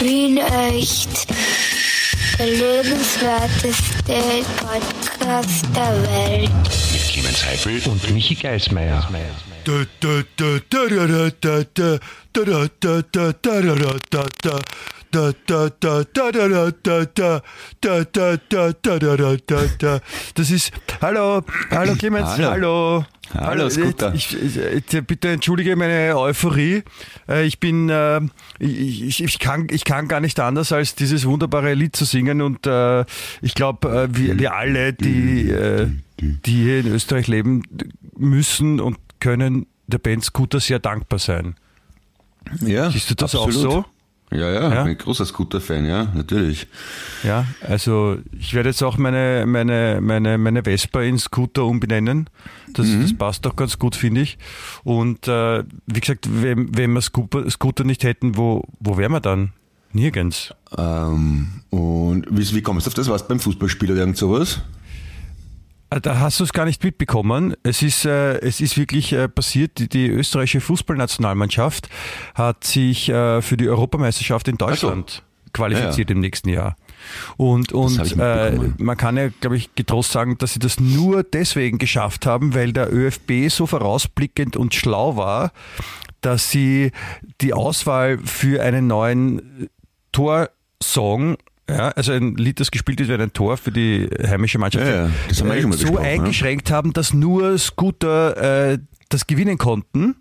[0.00, 1.26] Wien echt.
[2.38, 6.50] Der lebenswerteste Podcast der Welt.
[6.92, 9.06] Mit Clemens Heifel und Michi Geismeier.
[20.34, 20.72] Das ist,
[21.02, 22.50] hallo, hallo Clemens, hallo.
[22.50, 23.04] Hallo,
[23.34, 24.14] hallo Scooter.
[24.14, 26.82] Ich, ich, ich, bitte entschuldige meine Euphorie.
[27.28, 28.20] Äh, ich bin, äh,
[28.58, 32.66] ich, ich, kann, ich kann gar nicht anders, als dieses wunderbare Lied zu singen und
[32.66, 33.04] äh,
[33.42, 35.54] ich glaube, wir, wir alle, die,
[36.20, 37.62] die hier in Österreich leben,
[38.16, 41.54] müssen und können der Band Scooter sehr dankbar sein.
[42.60, 43.66] Ja, Siehst du das absolut.
[43.66, 43.84] auch so?
[44.32, 46.68] Ja, ja, ja, bin ein großer Scooter-Fan, ja, natürlich.
[47.24, 52.30] Ja, also ich werde jetzt auch meine, meine, meine, meine Vespa in Scooter umbenennen.
[52.72, 53.02] Das, mhm.
[53.02, 54.38] das passt doch ganz gut, finde ich.
[54.84, 59.20] Und äh, wie gesagt, wenn, wenn wir Scooter, Scooter nicht hätten, wo, wo wären wir
[59.20, 59.52] dann?
[59.92, 60.54] Nirgends.
[60.78, 63.08] Ähm, und wie, wie kommst du auf das?
[63.08, 64.60] Warst du beim Fußballspiel oder irgend sowas?
[65.90, 67.54] Da hast du es gar nicht mitbekommen.
[67.64, 69.78] Es ist, äh, es ist wirklich äh, passiert.
[69.78, 71.88] Die, die österreichische Fußballnationalmannschaft
[72.34, 75.22] hat sich äh, für die Europameisterschaft in Deutschland so.
[75.52, 76.16] qualifiziert ja, ja.
[76.16, 76.76] im nächsten Jahr.
[77.36, 81.78] Und, und äh, man kann ja, glaube ich, getrost sagen, dass sie das nur deswegen
[81.78, 85.50] geschafft haben, weil der ÖFB so vorausblickend und schlau war,
[86.20, 86.92] dass sie
[87.40, 89.68] die Auswahl für einen neuen
[90.12, 91.36] Torsong
[91.76, 94.86] ja, also ein Lied, das gespielt wird, wäre ein Tor für die heimische Mannschaft.
[94.86, 95.10] Ja, ja.
[95.28, 96.76] Das haben wir äh, schon mal so eingeschränkt ja.
[96.76, 100.16] haben, dass nur Scooter äh, das gewinnen konnten.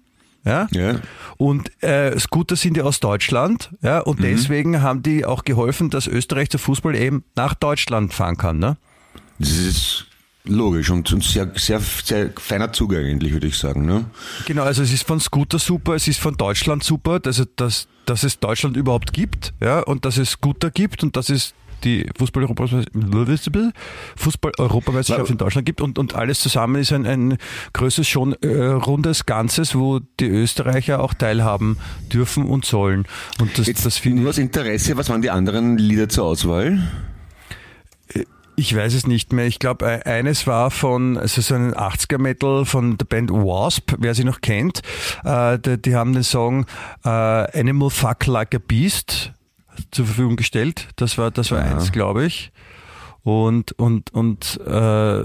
[0.46, 0.68] Ja?
[0.72, 1.00] ja.
[1.38, 4.24] Und äh, Scooter sind ja aus Deutschland, ja, und mhm.
[4.24, 8.60] deswegen haben die auch geholfen, dass Österreich der Fußball eben nach Deutschland fahren kann.
[8.60, 8.78] Ne?
[9.38, 10.09] Das ist
[10.46, 13.86] logisch und, und sehr, sehr, sehr feiner Zug eigentlich, würde ich sagen.
[13.86, 14.06] Ne?
[14.46, 18.24] Genau, also es ist von Scooter super, es ist von Deutschland super, also dass, dass
[18.24, 22.88] es Deutschland überhaupt gibt, ja, und dass es Scooter gibt und dass es die Fußball-Europameisterschaft
[24.18, 27.38] Fußball in Deutschland gibt und, und alles zusammen ist ein, ein
[27.72, 31.78] größeres, schon äh, rundes Ganzes, wo die Österreicher auch teilhaben
[32.12, 33.06] dürfen und sollen.
[33.40, 36.82] Und das, Jetzt das finde Nur aus Interesse, was waren die anderen Lieder zur Auswahl?
[38.60, 39.46] Ich weiß es nicht mehr.
[39.46, 44.26] Ich glaube, eines war von, also so ein 80er-Metal von der Band Wasp, wer sie
[44.26, 44.82] noch kennt.
[45.24, 46.66] Äh, die, die, haben den Song
[47.06, 49.32] äh, Animal Fuck Like a Beast
[49.92, 50.90] zur Verfügung gestellt.
[50.98, 51.72] Das war, das war ja.
[51.72, 52.52] eins, glaube ich.
[53.24, 55.24] Und, und, und äh,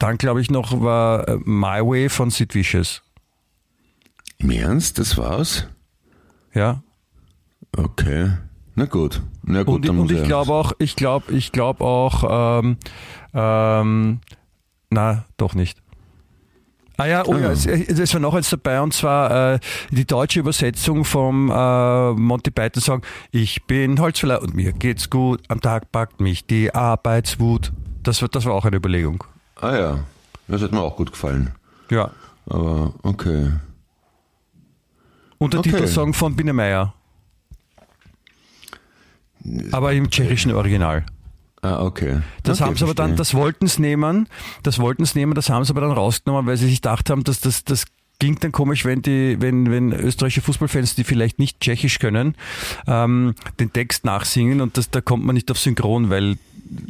[0.00, 3.00] dann, glaube ich, noch war äh, My Way von Sid Vicious.
[4.38, 4.98] Im Ernst?
[4.98, 5.68] Das war's?
[6.52, 6.82] Ja.
[7.76, 8.32] Okay.
[8.78, 9.20] Na gut.
[9.42, 12.76] Na gut, und, und ich glaube auch, ich glaube, ich glaube auch, ähm,
[13.34, 14.20] ähm,
[14.88, 15.82] na, doch nicht.
[16.96, 19.58] Ah ja, oh ja, es, es war noch eins dabei und zwar äh,
[19.90, 23.02] die deutsche Übersetzung vom äh, Monty Python Song
[23.32, 27.72] Ich bin Holzfäller und mir geht's gut, am Tag packt mich die Arbeitswut.
[28.04, 29.24] Das war, das war auch eine Überlegung.
[29.56, 29.98] Ah ja,
[30.46, 31.50] das hat mir auch gut gefallen.
[31.90, 32.12] Ja.
[32.46, 33.50] Aber okay.
[35.38, 35.70] Und der okay.
[35.70, 36.94] Titelsong von Biene Meier.
[39.72, 41.04] Aber im tschechischen Original.
[41.62, 42.20] Ah, okay.
[42.44, 44.28] Das okay, haben sie aber dann, das wollten sie nehmen,
[44.62, 47.24] das wollten sie nehmen, das haben sie aber dann rausgenommen, weil sie sich gedacht haben,
[47.24, 47.86] dass das, das
[48.20, 52.36] ging dann komisch, wenn die, wenn, wenn österreichische Fußballfans, die vielleicht nicht tschechisch können,
[52.86, 56.36] ähm, den Text nachsingen und das, da kommt man nicht auf Synchron, weil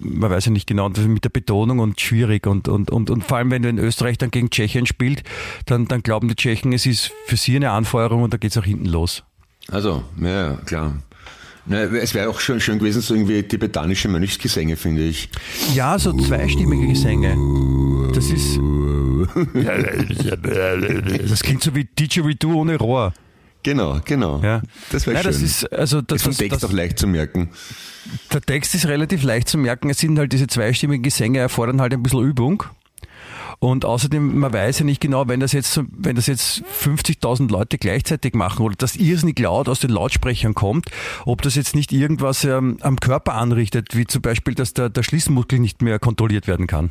[0.01, 3.39] man weiß ja nicht genau, mit der Betonung und schwierig und, und, und, und vor
[3.39, 5.23] allem, wenn du in Österreich dann gegen Tschechien spielt,
[5.67, 8.59] dann, dann glauben die Tschechen, es ist für sie eine Anfeuerung und da geht es
[8.59, 9.23] auch hinten los.
[9.71, 10.95] Also, ja, klar.
[11.69, 15.29] Na, es wäre auch schön, schön gewesen, so irgendwie tibetanische Mönchsgesänge, finde ich.
[15.75, 17.37] Ja, so zweistimmige Gesänge.
[18.15, 18.59] Das ist.
[21.29, 23.13] das klingt so wie Didgeridoo ohne Rohr.
[23.63, 24.41] Genau, genau.
[24.43, 24.63] Ja.
[24.93, 25.33] Das wäre schön.
[25.33, 27.51] Das ist, also das, ist vom Text das, auch leicht zu merken.
[28.33, 29.91] Der Text ist relativ leicht zu merken.
[29.91, 32.63] Es sind halt diese zweistimmigen Gesänge, erfordern halt ein bisschen Übung.
[33.61, 37.77] Und außerdem, man weiß ja nicht genau, wenn das jetzt, wenn das jetzt 50.000 Leute
[37.77, 40.87] gleichzeitig machen oder das irrsinnig laut aus den Lautsprechern kommt,
[41.25, 45.03] ob das jetzt nicht irgendwas ähm, am Körper anrichtet, wie zum Beispiel, dass der, der
[45.03, 46.91] Schließmuskel nicht mehr kontrolliert werden kann.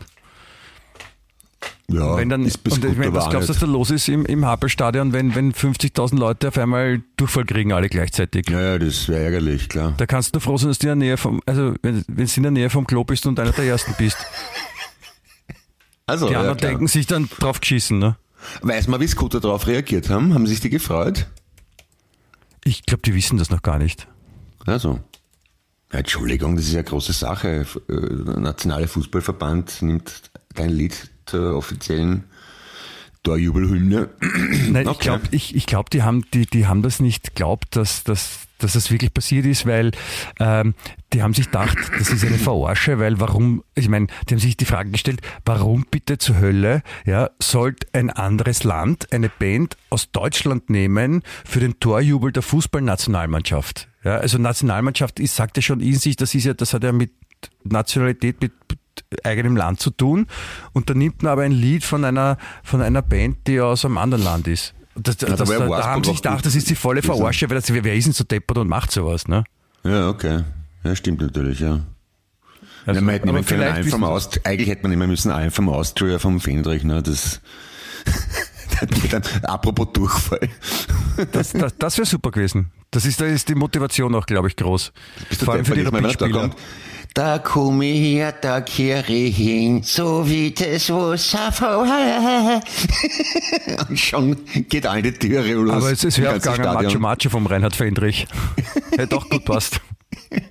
[1.90, 3.92] Ja, wenn dann, ist bis und gut, ich meine, was glaubst du, was da los
[3.92, 8.50] ist im, im Happelstadion, wenn, wenn 50.000 Leute auf einmal Durchfall kriegen, alle gleichzeitig?
[8.50, 9.94] Ja, ja das wäre ärgerlich, klar.
[9.96, 12.34] Da kannst du froh sein, dass du in der Nähe vom, also wenn, wenn du
[12.36, 14.18] in der Nähe vom Klo bist und einer der Ersten bist.
[16.08, 18.18] Also, die anderen ja, denken sich dann drauf geschissen, ne?
[18.62, 20.34] Weiß man, wie Scooter darauf reagiert haben?
[20.34, 21.28] Haben sich die gefreut?
[22.64, 24.08] Ich glaube, die wissen das noch gar nicht.
[24.66, 25.00] Also.
[25.92, 27.66] Ja, Entschuldigung, das ist ja eine große Sache.
[27.88, 32.26] Der äh, nationale Fußballverband nimmt dein Lied zur offiziellen
[33.24, 34.10] Torjubelhymne.
[34.70, 34.92] Nein, okay.
[34.92, 38.47] ich glaube, ich, ich glaub, die, haben, die, die haben das nicht glaubt, dass, dass
[38.60, 39.92] dass das wirklich passiert ist, weil
[40.40, 40.74] ähm,
[41.14, 44.58] die haben sich gedacht, das ist eine Verarsche, weil warum, ich meine, die haben sich
[44.58, 50.12] die Frage gestellt, warum bitte zur Hölle ja, sollte ein anderes Land eine Band aus
[50.12, 53.88] Deutschland nehmen für den Torjubel der Fußballnationalmannschaft?
[54.04, 56.92] Ja, also Nationalmannschaft ist, sagt ja schon in sich, das ist ja, das hat ja
[56.92, 57.12] mit
[57.64, 58.54] Nationalität, mit
[59.24, 60.28] eigenem Land zu tun.
[60.74, 63.98] Und da nimmt man aber ein Lied von einer, von einer Band, die aus einem
[63.98, 64.74] anderen Land ist.
[65.00, 67.72] Das, das, das, da, haben sie sich gedacht, das ist die volle Verarsche, weil das,
[67.72, 69.44] wer ist denn so deppert und macht sowas, ne?
[69.84, 70.44] Ja, okay.
[70.84, 71.82] Ja, stimmt natürlich, ja.
[72.86, 76.20] Also, ja, man hätte immer können einfach Aust eigentlich hätte man immer müssen einfach Austria
[76.20, 77.04] vom Fendrich, ne?
[77.04, 77.42] Das,
[79.12, 80.50] dann, apropos Durchfall.
[81.32, 82.72] Das, das, das wäre super gewesen.
[82.92, 84.92] Das ist, da ist die Motivation auch, glaube ich, groß.
[85.30, 86.52] Bist Vor allem für die Rapidspieler.
[87.14, 92.62] Da komme ich her, da kehre ich hin, so wie das Wasser.
[93.90, 94.38] Und schon
[94.70, 95.74] geht eine Türe los.
[95.74, 98.28] Aber es ist hergegangen, Macho Macho vom Reinhard Fendrich.
[98.98, 99.82] Hätte auch gut passt.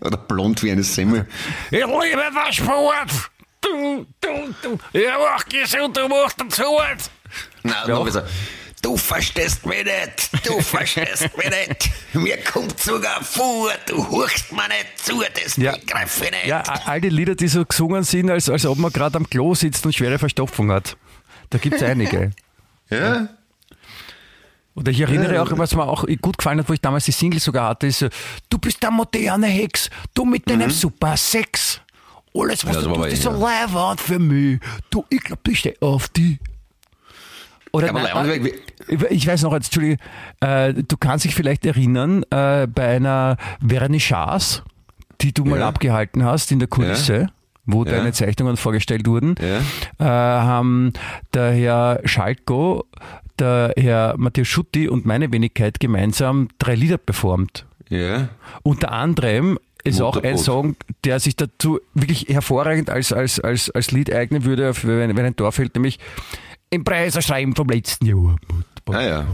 [0.01, 1.29] Oder blond wie eine Semmel.
[1.71, 3.31] Ich liebe den Sport!
[3.61, 4.29] Du, du,
[4.63, 4.79] du!
[4.93, 7.11] Ich mach gesund, du machst den Sport!
[7.69, 7.87] Ja.
[7.87, 8.09] noch
[8.83, 11.91] Du verstehst mich nicht, du verstehst mich nicht.
[12.13, 15.73] Mir kommt sogar vor, du hörst mir nicht zu, das ja.
[15.73, 16.47] begreife ich nicht.
[16.47, 19.55] Ja, all die Lieder, die so gesungen sind, als, als ob man gerade am Klo
[19.55, 20.97] sitzt und schwere Verstopfung hat.
[21.51, 22.33] Da gibt es einige.
[22.91, 23.29] ja.
[24.77, 27.41] Oder ich erinnere auch, was mir auch gut gefallen hat, wo ich damals die Single
[27.41, 28.07] sogar hatte, ist,
[28.51, 30.73] du bist der moderne Hex, du mit deinem mhm.
[30.73, 31.81] Super Sex.
[32.35, 33.97] Alles, was ja, du tust, ist so ja.
[33.97, 34.61] für mich.
[34.91, 36.39] Du, ich glaube, ich stehe auf die.
[37.77, 38.51] Oder nein,
[39.11, 39.99] ich weiß noch, jetzt, Entschuldigung,
[40.41, 43.37] äh, du kannst dich vielleicht erinnern, äh, bei einer
[43.67, 44.63] Vernissage,
[45.21, 47.15] die du mal abgehalten hast in der Kulisse.
[47.15, 47.27] Ja
[47.69, 47.91] wo ja.
[47.91, 49.59] deine Zeichnungen vorgestellt wurden, ja.
[49.99, 50.93] äh, haben
[51.35, 52.87] der Herr Schalko,
[53.41, 57.67] der Herr Matthias Schutti und meine Wenigkeit gemeinsam drei Lieder performt.
[57.89, 58.29] Ja.
[58.63, 63.93] Unter anderem ist auch ein Song, der sich dazu wirklich hervorragend als, als, als, als
[63.93, 65.99] Lied eignen würde, wenn, wenn ein Tor fällt, nämlich
[66.71, 68.17] im Preiserschreiben vom letzten Jahr.
[68.17, 68.95] Motorboot.
[68.95, 69.27] Ah, ja.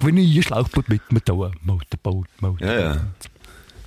[0.00, 2.60] Wenn ich ein Schlauchboot mit Motor, Motorboot, Motorboot.
[2.60, 3.00] Ja, ja.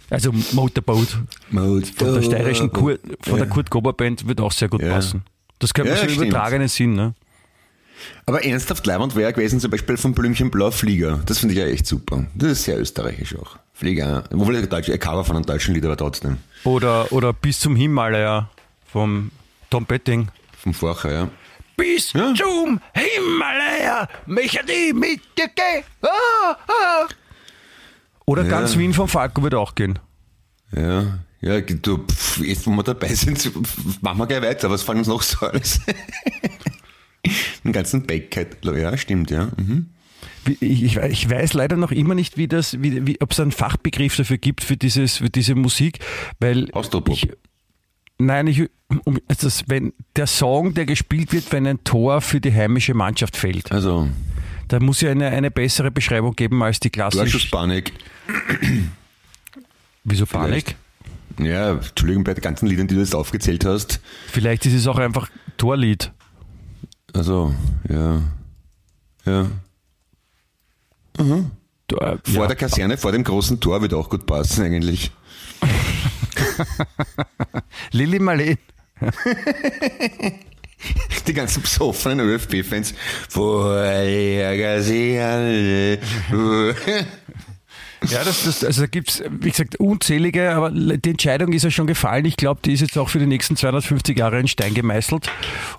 [0.10, 1.18] Also Motorboot.
[1.50, 1.88] Motorboot.
[1.88, 5.24] Von der steirischen Kurt, von der Kurt Gober Band wird auch sehr gut passen.
[5.60, 7.14] Das könnte man ja, so übertragenen Sinn, ne?
[8.26, 11.22] Aber ernsthaft Leiband wäre gewesen, zum Beispiel von Blümchen Blau Flieger.
[11.26, 12.26] Das finde ich ja echt super.
[12.34, 13.60] Das ist sehr österreichisch auch.
[13.74, 16.38] Flieger, obwohl ein, Deutsch, ein Cover von einem deutschen Lied, aber trotzdem.
[16.64, 18.50] Oder, oder Bis zum Himalaya
[18.86, 19.32] vom
[19.70, 20.30] Tom Petting.
[20.58, 21.30] Vom Vorher, ja
[21.82, 22.34] bis ja?
[22.36, 25.84] zum Himalaya möchte ich mit dir gehen.
[26.02, 27.08] Ah, ah.
[28.26, 28.50] Oder ja.
[28.50, 29.98] ganz Wien vom Falco wird auch gehen.
[30.76, 33.52] Ja, ja, du, pff, jetzt wo wir dabei sind,
[34.02, 34.70] machen wir gleich weiter.
[34.70, 35.82] Was fallen uns noch so alles?
[37.64, 39.50] Den ganzen Backcat, ja, stimmt, ja.
[39.58, 39.90] Mhm.
[40.60, 44.16] Ich, ich, weiß leider noch immer nicht, wie das, wie, wie, ob es einen Fachbegriff
[44.16, 46.00] dafür gibt für dieses, für diese Musik,
[46.40, 46.70] weil
[47.10, 47.30] ich,
[48.26, 48.70] Nein, ich,
[49.28, 53.72] also wenn der Song, der gespielt wird, wenn ein Tor für die heimische Mannschaft fällt.
[53.72, 54.08] Also.
[54.68, 57.24] Da muss ja eine, eine bessere Beschreibung geben als die klassische.
[57.24, 57.94] Torschusspanik.
[60.04, 60.76] Wieso Panik?
[61.36, 61.52] Vielleicht.
[61.52, 64.00] Ja, Entschuldigung, bei den ganzen Liedern, die du jetzt aufgezählt hast.
[64.28, 66.12] Vielleicht ist es auch einfach Torlied.
[67.14, 67.54] Also,
[67.90, 68.22] ja.
[69.26, 69.48] Ja.
[71.18, 71.52] Mhm.
[71.90, 72.48] Vor ja.
[72.48, 75.12] der Kaserne, vor dem großen Tor wird auch gut passen eigentlich.
[77.92, 78.58] Lilly Marleen.
[81.28, 82.94] Die ganzen besoffenen ÖFB-Fans.
[88.10, 91.70] Ja, das, das, also da gibt es, wie gesagt, unzählige, aber die Entscheidung ist ja
[91.70, 92.26] schon gefallen.
[92.26, 95.30] Ich glaube, die ist jetzt auch für die nächsten 250 Jahre in Stein gemeißelt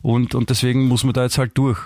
[0.02, 1.80] und, und deswegen muss man da jetzt halt durch.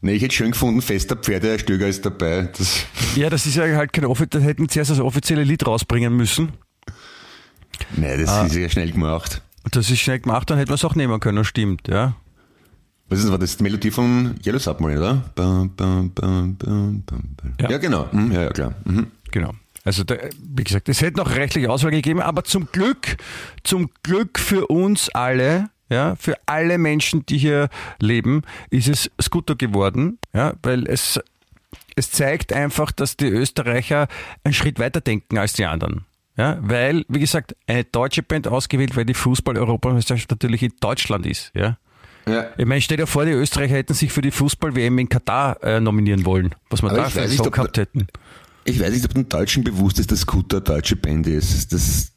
[0.00, 2.50] Nee, ich hätte schön gefunden, fester Pferdestöger ist dabei.
[2.56, 5.66] Das ja, das ist ja halt kein offiziell, da hätten sie erst das offizielle Lied
[5.66, 6.52] rausbringen müssen.
[7.96, 9.42] Nee, das ah, ist ja schnell gemacht.
[9.70, 12.14] Das ist schnell gemacht, dann hätten wir es auch nehmen können, stimmt, ja.
[13.08, 13.32] Was ist das?
[13.32, 15.14] War das die Melodie von Yellow Submarine, oder?
[15.34, 17.04] Bum, bum, bum,
[17.60, 17.70] ja.
[17.70, 17.78] ja.
[17.78, 18.08] genau.
[18.12, 18.74] Mhm, ja, ja, klar.
[18.84, 19.08] Mhm.
[19.30, 19.52] Genau.
[19.84, 23.18] Also, da, wie gesagt, es hätte noch rechtliche Auswahl gegeben, aber zum Glück,
[23.62, 27.68] zum Glück für uns alle, ja, für alle Menschen, die hier
[28.00, 31.20] leben, ist es Scooter geworden, ja, weil es,
[31.96, 34.08] es zeigt einfach, dass die Österreicher
[34.42, 36.06] einen Schritt weiter denken als die anderen.
[36.36, 41.52] Ja, weil, wie gesagt, eine deutsche Band ausgewählt, weil die Fußball-Europameisterschaft natürlich in Deutschland ist.
[41.54, 41.78] Ja.
[42.26, 42.46] Ja.
[42.56, 45.80] Ich meine, stell dir vor, die Österreicher hätten sich für die Fußball-WM in Katar äh,
[45.80, 48.06] nominieren wollen, was wir da für einen Song gehabt hätten.
[48.64, 51.72] Ich weiß nicht, ob den Deutschen bewusst ist, dass Scooter eine deutsche Band ist.
[51.72, 52.12] Das,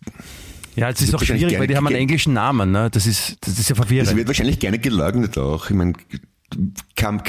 [0.75, 2.71] ja, es ist auch schwierig, weil die haben einen englischen Namen.
[2.71, 2.89] Ne?
[2.89, 4.07] Das, ist, das ist ja verwirrend.
[4.07, 5.69] Das wird wahrscheinlich gerne geleugnet auch.
[5.69, 5.93] Ich meine,
[6.95, 7.21] keine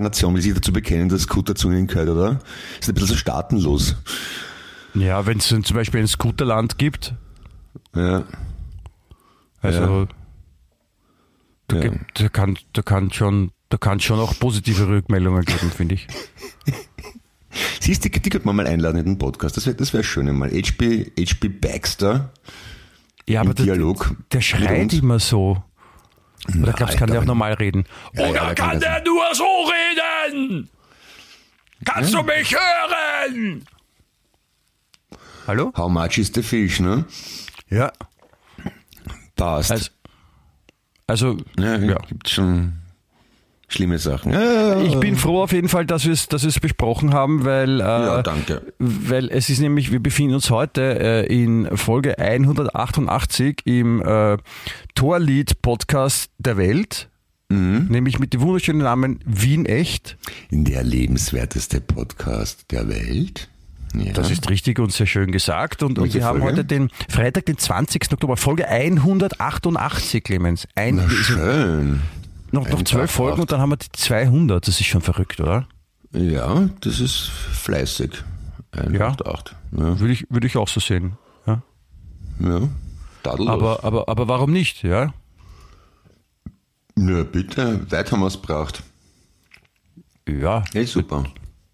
[0.00, 2.34] Nation will sich dazu bekennen, dass Scooter zu ihnen gehört, oder?
[2.34, 2.42] Das
[2.80, 3.96] ist ein bisschen so staatenlos.
[4.94, 7.14] Ja, wenn es zum Beispiel ein Scooterland gibt.
[7.94, 8.24] Ja.
[9.62, 10.08] Also, ja.
[11.68, 11.82] Da, ja.
[11.82, 16.06] Gibt, da, kann, da, kann schon, da kann schon auch positive Rückmeldungen geben, finde ich.
[17.80, 19.56] Siehst du, die, die könnte man mal einladen in den Podcast.
[19.56, 20.50] Das wäre das wär schön einmal.
[20.50, 22.32] HP, HP Baxter.
[23.28, 25.62] Ja, aber Dialog der, der schreit immer so.
[26.60, 27.84] Oder glaubst du, kann der auch normal reden?
[28.14, 30.68] Ja, Oder kann der nur so reden?
[31.84, 32.22] Kannst ja.
[32.22, 33.64] du mich hören?
[35.50, 35.72] Hallo?
[35.76, 37.06] How much is the fish, ne?
[37.70, 37.90] Ja.
[39.34, 39.72] Passt.
[39.72, 39.90] Also,
[41.08, 41.98] also ja, ja.
[42.08, 42.74] gibt schon
[43.66, 44.32] schlimme Sachen.
[44.32, 47.80] Ja, ich bin froh auf jeden Fall, dass wir es dass wir's besprochen haben, weil,
[47.80, 48.62] äh, ja, danke.
[48.78, 54.38] weil es ist nämlich, wir befinden uns heute äh, in Folge 188 im äh,
[54.94, 57.08] Torlied-Podcast der Welt.
[57.48, 57.88] Mhm.
[57.90, 60.16] Nämlich mit dem wunderschönen Namen Wien Echt.
[60.52, 63.49] Der lebenswerteste Podcast der Welt.
[63.94, 64.12] Ja.
[64.12, 65.82] Das ist richtig und sehr schön gesagt.
[65.82, 68.12] Und, und wir haben heute den Freitag, den 20.
[68.12, 70.68] Oktober, Folge 188, Clemens.
[70.74, 72.02] Ein, Na schön.
[72.52, 74.66] Noch, noch zwölf Folgen und dann haben wir die 200.
[74.66, 75.66] Das ist schon verrückt, oder?
[76.12, 78.22] Ja, das ist fleißig.
[78.72, 79.56] 188.
[79.72, 80.00] Ja, ja.
[80.00, 81.16] Würde, ich, würde ich auch so sehen.
[81.46, 81.62] Ja.
[82.40, 82.68] Ja.
[83.24, 85.12] Aber, aber, aber warum nicht, ja?
[86.96, 87.90] Ja, bitte.
[87.90, 88.82] Weit haben wir es braucht.
[90.28, 90.64] Ja.
[90.72, 91.24] Hey, super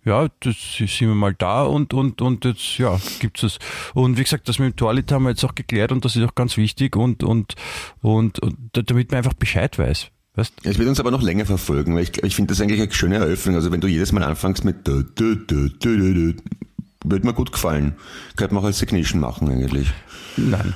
[0.06, 3.58] ja, das sind wir mal da und, und, und jetzt, ja, gibt es.
[3.92, 6.22] Und wie gesagt, das mit dem Torlit haben wir jetzt auch geklärt und das ist
[6.22, 7.56] auch ganz wichtig und, und,
[8.02, 10.06] und, und damit man einfach Bescheid weiß.
[10.36, 10.52] Weißt?
[10.62, 13.16] Es wird uns aber noch länger verfolgen, weil ich, ich finde das eigentlich eine schöne
[13.16, 13.56] Eröffnung.
[13.56, 16.34] Also wenn du jedes Mal anfängst mit dö, dö, dö, dö, dö, dö,
[17.04, 17.96] würde mir gut gefallen.
[18.36, 19.88] Könnte man auch als Signation machen eigentlich.
[20.36, 20.74] Nein.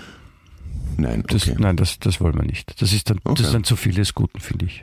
[0.96, 1.34] Nein, okay.
[1.34, 2.80] das, nein, das, das wollen wir nicht.
[2.82, 3.36] Das ist dann, okay.
[3.36, 4.82] das ist dann zu viel des Guten, finde ich.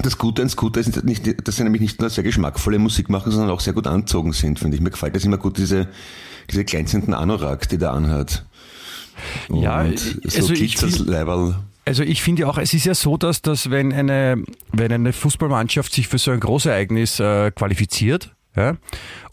[0.00, 3.32] Das Gute an Scooter ist nicht, dass sie nämlich nicht nur sehr geschmackvolle Musik machen,
[3.32, 4.82] sondern auch sehr gut anzogen sind, finde ich.
[4.82, 5.88] Mir gefällt das immer gut, diese,
[6.50, 8.44] diese glänzenden Anoraks, die der anhat.
[9.48, 10.76] Und ja, so also ich
[11.88, 15.92] also ich finde auch, es ist ja so, dass, dass wenn, eine, wenn eine Fußballmannschaft
[15.92, 18.76] sich für so ein Großereignis äh, qualifiziert, ja,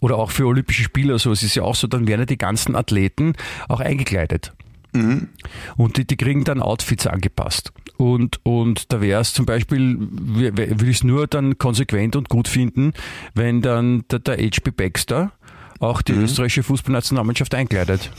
[0.00, 2.38] oder auch für Olympische Spiele, so, es ist ja auch so, dann werden ja die
[2.38, 3.34] ganzen Athleten
[3.68, 4.54] auch eingekleidet.
[4.96, 5.28] Mhm.
[5.76, 7.72] Und die, die kriegen dann Outfits angepasst.
[7.96, 12.48] Und, und da wäre es zum Beispiel, würde ich es nur dann konsequent und gut
[12.48, 12.92] finden,
[13.34, 15.32] wenn dann der, der HB Baxter
[15.78, 16.24] auch die mhm.
[16.24, 18.10] österreichische Fußballnationalmannschaft einkleidet.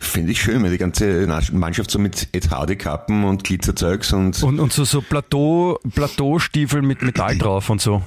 [0.00, 4.42] Finde ich schön, wenn die ganze Mannschaft so mit Ed Hardy-Kappen und Glitzerzeugs und.
[4.42, 8.02] Und, und so, so Plateau, Plateaustiefel mit Metall drauf und so.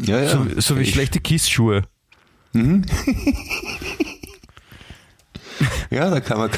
[0.00, 0.28] Ja, ja.
[0.28, 1.82] So, so wie schlechte Kissschuhe.
[2.52, 2.84] Mhm.
[5.90, 6.50] Ja, da kann man.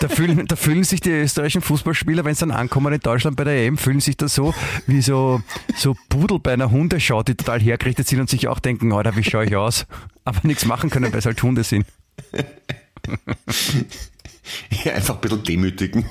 [0.00, 3.44] Da fühlen, da fühlen sich die österreichischen Fußballspieler, wenn sie dann ankommen in Deutschland bei
[3.44, 4.54] der EM, fühlen sich da so
[4.86, 5.40] wie so,
[5.74, 9.24] so Pudel bei einer Hundeschau, die total hergerichtet sind und sich auch denken, Alter, wie
[9.24, 9.86] schaue ich aus?
[10.24, 11.86] Aber nichts machen können, weil es halt Hunde sind.
[14.84, 16.06] Ja, einfach ein bisschen demütigen.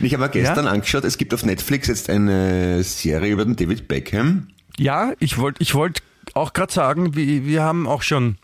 [0.00, 0.70] Ich habe mir gestern ja?
[0.70, 4.48] angeschaut, es gibt auf Netflix jetzt eine Serie über den David Beckham.
[4.78, 6.02] Ja, ich wollte ich wollt
[6.34, 8.36] auch gerade sagen, wir, wir haben auch schon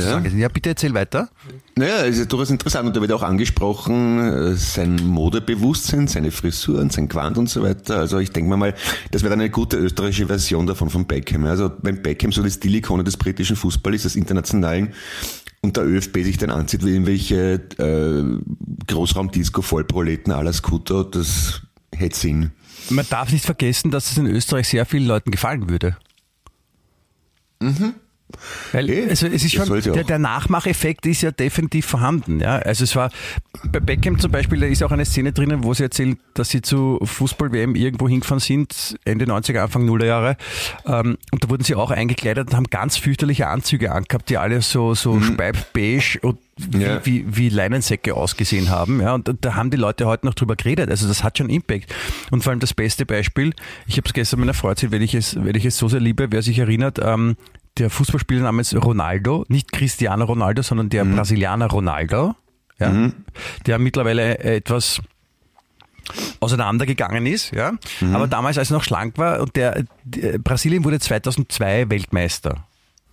[0.00, 0.20] ja.
[0.20, 1.28] Ja, bitte erzähl weiter.
[1.76, 6.90] Naja, es ist durchaus interessant und da wird auch angesprochen, äh, sein Modebewusstsein, seine Frisuren,
[6.90, 7.98] sein Quant und so weiter.
[7.98, 8.74] Also ich denke mal,
[9.10, 11.44] das wäre eine gute österreichische Version davon von Beckham.
[11.46, 14.92] Also wenn Beckham so die Stilikone des britischen Fußballs, des internationalen,
[15.62, 21.62] und der ÖFB sich dann anzieht wie irgendwelche äh, Großraumdisco-Vollproleten à la Scooter, das
[21.94, 22.50] hätte Sinn.
[22.90, 25.96] Man darf nicht vergessen, dass es in Österreich sehr vielen Leuten gefallen würde.
[27.60, 27.94] Mhm.
[28.72, 32.40] Weil, hey, also es ist schon, der, der, Nachmacheffekt ist ja definitiv vorhanden.
[32.40, 32.56] Ja?
[32.56, 33.10] Also es war
[33.70, 36.62] bei Beckham zum Beispiel, da ist auch eine Szene drinnen, wo sie erzählt, dass sie
[36.62, 40.36] zu Fußball-WM irgendwo hingefahren sind, Ende 90er, Anfang Nuller Jahre.
[40.86, 44.62] Ähm, und da wurden sie auch eingekleidet und haben ganz fürchterliche Anzüge angehabt, die alle
[44.62, 45.34] so, so mhm.
[45.34, 47.04] speib-beige und wie, ja.
[47.04, 49.00] wie, wie Leinensäcke ausgesehen haben.
[49.00, 50.90] Ja, und da haben die Leute heute noch drüber geredet.
[50.90, 51.92] Also das hat schon Impact.
[52.30, 53.54] Und vor allem das beste Beispiel,
[53.86, 56.00] ich habe es gestern meiner Frau erzählt, weil ich es, weil ich es so sehr
[56.00, 57.36] liebe, wer sich erinnert, ähm,
[57.78, 61.16] der Fußballspieler namens Ronaldo, nicht Cristiano Ronaldo, sondern der mhm.
[61.16, 62.34] Brasilianer Ronaldo,
[62.78, 63.14] ja, mhm.
[63.66, 65.00] der mittlerweile etwas
[66.40, 68.14] auseinandergegangen ist, ja, mhm.
[68.14, 72.66] aber damals, als er noch schlank war, und der, der Brasilien wurde 2002 Weltmeister.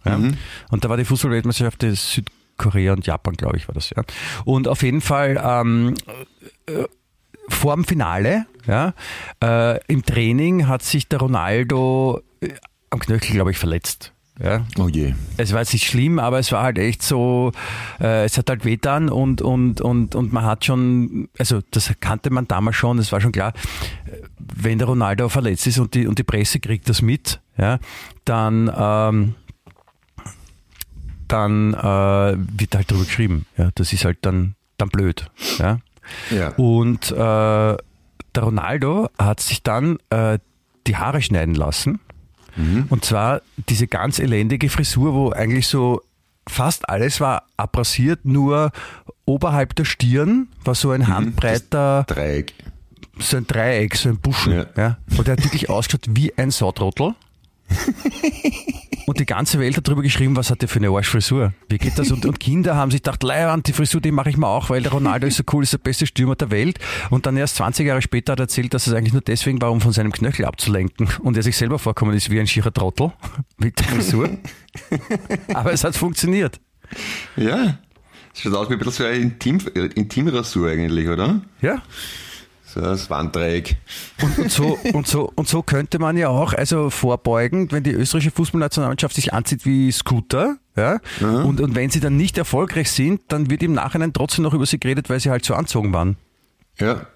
[0.05, 0.37] Ja, mhm.
[0.71, 4.03] Und da war die Fußballweltmeisterschaft des Südkorea und Japan, glaube ich, war das, ja.
[4.45, 5.93] Und auf jeden Fall ähm,
[6.65, 6.85] äh,
[7.49, 8.93] vor dem Finale, ja,
[9.43, 12.49] äh, im Training hat sich der Ronaldo äh,
[12.89, 14.13] am Knöchel, glaube ich, verletzt.
[14.41, 14.65] Ja.
[14.77, 15.13] Oh je.
[15.37, 17.51] Es war jetzt nicht schlimm, aber es war halt echt so,
[17.99, 22.29] äh, es hat halt wehtan und, und, und, und man hat schon, also das kannte
[22.29, 23.53] man damals schon, es war schon klar,
[24.37, 27.79] wenn der Ronaldo verletzt ist und die, und die Presse kriegt das mit, ja,
[28.23, 29.35] dann, ähm,
[31.27, 33.45] dann äh, wird halt drüber geschrieben.
[33.57, 35.29] Ja, das ist halt dann, dann blöd.
[35.59, 35.79] Ja.
[36.31, 36.49] ja.
[36.55, 40.39] Und äh, der Ronaldo hat sich dann äh,
[40.87, 41.99] die Haare schneiden lassen.
[42.55, 42.85] Mhm.
[42.89, 46.01] Und zwar diese ganz elendige Frisur, wo eigentlich so
[46.47, 48.71] fast alles war abrasiert, nur
[49.25, 52.53] oberhalb der Stirn war so ein mhm, handbreiter Dreieck.
[53.19, 54.53] So ein Dreieck, so ein Buschen.
[54.53, 54.65] Ja.
[54.77, 54.97] Ja.
[55.17, 57.15] Und der hat wirklich ausgeschaut wie ein Sautrottel.
[59.09, 61.51] Und die ganze Welt hat darüber geschrieben, was hat der für eine Arschfrisur?
[61.67, 62.11] Wie geht das?
[62.11, 64.83] Und, und Kinder haben sich gedacht, Leihwand, die Frisur, die mache ich mir auch, weil
[64.83, 66.77] der Ronaldo ist so cool, ist der beste Stürmer der Welt.
[67.09, 69.71] Und dann erst 20 Jahre später hat er erzählt, dass es eigentlich nur deswegen war,
[69.71, 71.09] um von seinem Knöchel abzulenken.
[71.23, 73.11] Und er sich selber vorkommen ist wie ein schierer Trottel
[73.57, 74.29] mit der Frisur.
[75.55, 76.61] Aber es hat funktioniert.
[77.35, 77.79] Ja.
[78.35, 79.59] Es schaut aus wie ein bisschen so eine Intim,
[79.95, 81.41] Intimrasur eigentlich, oder?
[81.63, 81.81] Ja.
[82.73, 83.77] So das Wanddreieck.
[84.21, 87.91] Und, und, so, und, so, und so könnte man ja auch, also vorbeugend, wenn die
[87.91, 91.45] österreichische Fußballnationalmannschaft sich anzieht wie Scooter, ja, mhm.
[91.45, 94.67] und, und wenn sie dann nicht erfolgreich sind, dann wird im Nachhinein trotzdem noch über
[94.67, 96.15] sie geredet, weil sie halt so anzogen waren.
[96.77, 97.07] Ja.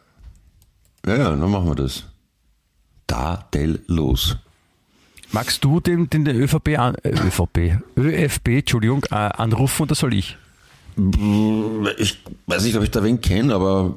[1.06, 2.06] Ja, ja, dann machen wir das.
[3.06, 4.38] Da, del, los.
[5.32, 10.16] Magst du den, den der ÖVP, an, äh, ÖVP, ÖFB, Entschuldigung, äh, anrufen oder soll
[10.16, 10.38] ich?
[11.98, 13.96] Ich weiß nicht, ob ich da wen kenne, aber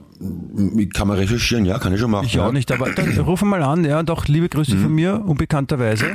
[0.95, 2.26] kann man recherchieren, ja, kann ich schon machen.
[2.26, 2.47] Ich ja.
[2.47, 4.83] auch nicht, aber dann ruf mal an, ja, doch liebe Grüße mhm.
[4.83, 6.07] von mir, unbekannterweise.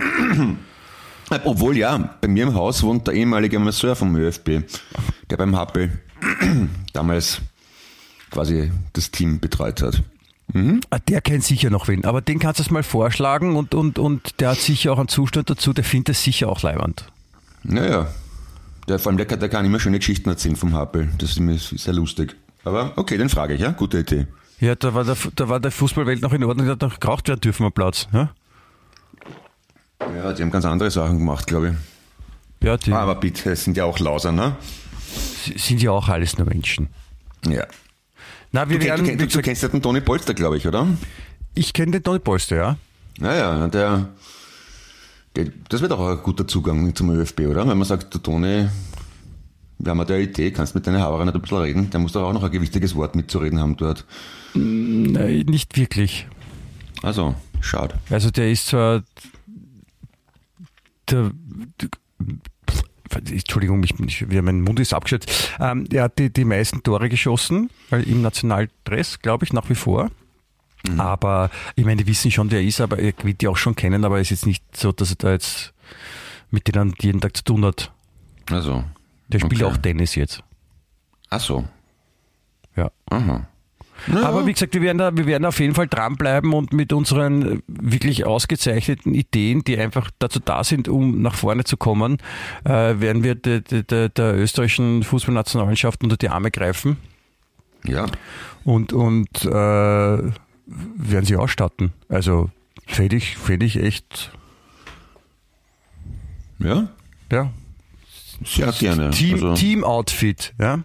[1.46, 4.64] Obwohl, ja, bei mir im Haus wohnt der ehemalige Masseur vom ÖFB,
[5.30, 5.92] der beim Happel
[6.94, 7.42] damals
[8.32, 10.02] quasi das Team betreut hat.
[10.54, 10.82] Mhm.
[10.90, 14.40] Ah, der kennt sicher noch wen, aber den kannst du mal vorschlagen und, und, und
[14.40, 17.06] der hat sicher auch einen Zustand dazu, der findet es sicher auch leibend.
[17.64, 18.08] Naja,
[18.88, 21.10] der, vor allem der, der kann immer schöne Geschichten erzählen vom Happel.
[21.18, 22.36] Das ist mir sehr lustig.
[22.64, 23.72] Aber okay, dann frage ich, ja?
[23.72, 24.28] Gute Idee.
[24.60, 27.28] Ja, da war der, da war der Fußballwelt noch in Ordnung, da hat noch geraucht
[27.28, 28.08] werden dürfen am Platz.
[28.14, 28.30] Ja?
[30.16, 32.68] ja, die haben ganz andere Sachen gemacht, glaube ich.
[32.68, 34.56] Ja, die, aber bitte, es sind ja auch Lauser, ne?
[35.56, 36.90] Sind ja auch alles nur Menschen.
[37.48, 37.66] Ja.
[38.52, 40.86] Na, wir du, werden, du, du, du kennst ja den Toni Polster, glaube ich, oder?
[41.56, 42.78] Ich kenne den Toni Polster, ja.
[43.18, 44.10] Naja, der,
[45.34, 47.68] das wird auch ein guter Zugang zum ÖFB, oder?
[47.68, 48.68] Wenn man sagt, der Toni,
[49.80, 52.24] wir haben eine Idee, kannst mit deiner Haberer nicht ein bisschen reden, der muss doch
[52.24, 54.06] auch noch ein gewichtiges Wort mitzureden haben dort.
[54.54, 56.28] Nein, nicht wirklich.
[57.02, 57.96] Also, schade.
[58.10, 59.04] Also der ist zwar
[61.10, 61.32] der,
[63.14, 65.52] Entschuldigung, mich, ich, mein Mund ist abgeschützt.
[65.60, 69.76] Ähm, er hat die, die meisten Tore geschossen, weil im Nationaldress, glaube ich, nach wie
[69.76, 70.10] vor.
[70.88, 71.00] Mhm.
[71.00, 73.76] Aber ich meine, die wissen schon, wer er ist, aber er wird die auch schon
[73.76, 75.74] kennen, aber es ist jetzt nicht so, dass er da jetzt
[76.50, 77.92] mit denen jeden Tag zu tun hat.
[78.50, 78.84] Also.
[79.28, 79.72] Der spielt okay.
[79.72, 80.44] auch Tennis jetzt.
[81.30, 81.66] Ach so.
[82.76, 82.92] Ja.
[83.10, 83.48] Aha.
[84.08, 84.24] Ja.
[84.24, 87.62] Aber wie gesagt, wir werden, da, wir werden auf jeden Fall dranbleiben und mit unseren
[87.68, 92.18] wirklich ausgezeichneten Ideen, die einfach dazu da sind, um nach vorne zu kommen,
[92.64, 96.98] äh, werden wir de, de, de, der österreichischen Fußballnationalmannschaft unter die Arme greifen.
[97.86, 98.08] Ja.
[98.64, 100.32] Und, und äh,
[100.96, 101.94] werden sie ausstatten.
[102.10, 102.50] Also
[102.88, 104.32] fände ich, fänd ich echt.
[106.60, 106.90] Ja?
[107.32, 107.52] Ja.
[108.44, 109.12] Sehr gerne.
[109.12, 109.54] Team, also.
[109.54, 110.80] Team Outfit, ja.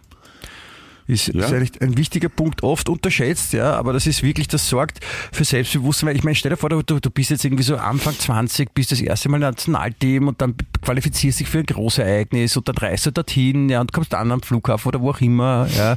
[1.08, 1.46] Ist, ja.
[1.46, 4.98] ist ein wichtiger Punkt, oft unterschätzt, ja, aber das ist wirklich, das sorgt
[5.30, 8.18] für Selbstbewusstsein, weil ich meine, stell dir vor, du, du bist jetzt irgendwie so Anfang
[8.18, 12.76] 20, bist das erste Mal Nationalteam und dann qualifizierst dich für ein Großereignis und dann
[12.76, 15.96] reist du dorthin, ja, und kommst dann am Flughafen oder wo auch immer, ja,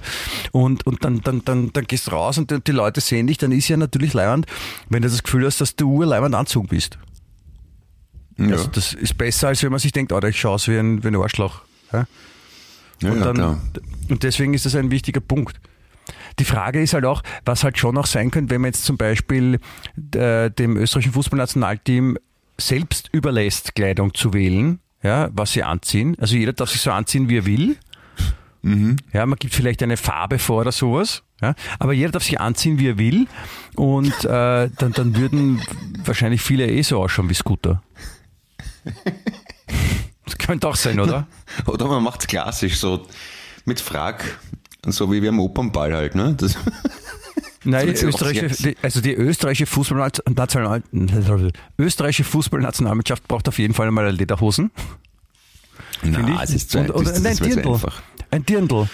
[0.52, 3.52] und, und dann, dann, dann, dann gehst du raus und die, Leute sehen dich, dann
[3.52, 4.46] ist ja natürlich leibend,
[4.90, 7.00] wenn du das Gefühl hast, dass du urleibend anzogen bist.
[8.38, 8.52] Ja.
[8.52, 11.04] Also das ist besser, als wenn man sich denkt, oh, ich schaue aus wie ein,
[11.04, 11.62] wie ein Arschloch.
[11.92, 12.06] Ja?
[13.02, 13.58] Ja, und, dann, ja,
[14.10, 15.60] und deswegen ist das ein wichtiger Punkt.
[16.40, 18.98] Die Frage ist halt auch, was halt schon auch sein könnte, wenn man jetzt zum
[18.98, 19.60] Beispiel
[20.16, 22.18] äh, dem österreichischen Fußballnationalteam
[22.58, 26.16] selbst überlässt, Kleidung zu wählen, ja, was sie anziehen.
[26.20, 27.78] Also jeder darf sich so anziehen, wie er will.
[28.62, 28.98] Mhm.
[29.14, 31.24] Ja, man gibt vielleicht eine Farbe vor oder sowas.
[31.42, 33.28] Ja, aber jeder darf sich anziehen, wie er will.
[33.76, 35.62] Und äh, dann, dann würden
[36.04, 37.82] wahrscheinlich viele eh so ausschauen wie Scooter.
[40.30, 41.28] Das könnte auch sein, oder?
[41.66, 43.08] oder man macht es klassisch, so
[43.66, 44.40] mit Frag,
[44.86, 46.36] so wie wir am Opernball halt, ne?
[46.38, 46.56] Das
[47.64, 50.84] Nein, die österreichische, also die österreichische Fußballnational,
[51.78, 54.72] österreichische Fußballnationalmannschaft braucht auf jeden Fall einmal Lederhosen.
[56.04, 57.80] Na, es ist zu, und, oder, das, das ein Dirndl.
[58.32, 58.88] Ein Dirndl.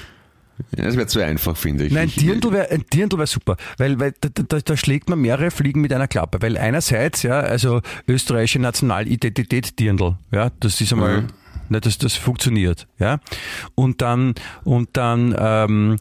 [0.72, 1.94] Das wäre zu einfach, finde ich.
[1.94, 5.82] Nein, ein Dirndl wäre wär super, weil, weil da, da, da, schlägt man mehrere Fliegen
[5.82, 6.41] mit einer Klappe.
[6.41, 11.28] Weil einerseits, ja, also österreichische Nationalidentität Dirndl, ja, das ist einmal, mhm.
[11.70, 13.20] ne, das, das funktioniert, ja.
[13.76, 15.98] Und dann, und dann, ähm,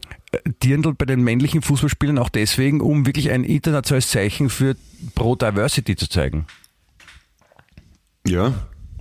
[0.62, 4.76] Dirndl bei den männlichen Fußballspielern auch deswegen, um wirklich ein internationales Zeichen für
[5.14, 6.46] Pro-Diversity zu zeigen.
[8.26, 8.54] Ja.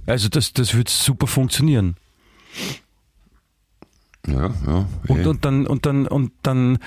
[0.06, 1.96] Also das, das wird super funktionieren.
[4.28, 4.88] Ja, ja.
[5.08, 5.26] Und, eh.
[5.28, 6.80] und dann, und dann, und dann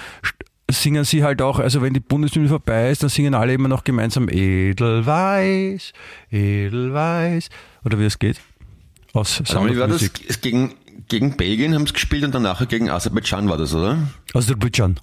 [0.71, 3.85] singen sie halt auch, also wenn die Bundesliga vorbei ist, dann singen alle immer noch
[3.85, 5.93] gemeinsam Edelweiß,
[6.31, 7.49] Edelweiß,
[7.85, 8.41] oder wie es geht.
[9.13, 10.11] Aus also wie war das?
[10.41, 10.75] Gegen,
[11.09, 13.99] gegen Belgien haben sie gespielt und dann nachher gegen Aserbaidschan war das, oder?
[14.35, 14.99] Aserbaidschan.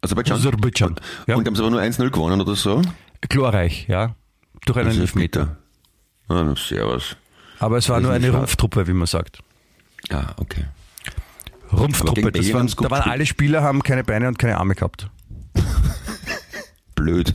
[0.00, 0.38] Aserbaidschan?
[0.38, 0.96] Aserbaidschan.
[1.26, 1.36] Ja.
[1.36, 2.82] Und haben sie aber nur 1-0 gewonnen oder so?
[3.28, 4.14] Glorreich, ja.
[4.66, 5.56] Durch einen Elfmeter.
[6.28, 7.16] Ah, servus.
[7.58, 9.38] Aber es war nur eine Rumpftruppe, wie man sagt.
[10.10, 10.64] Ah, okay.
[11.72, 12.32] Rumpftruppe.
[12.32, 15.08] Das waren, da waren alle Spieler, haben keine Beine und keine Arme gehabt.
[16.94, 17.34] Blöd.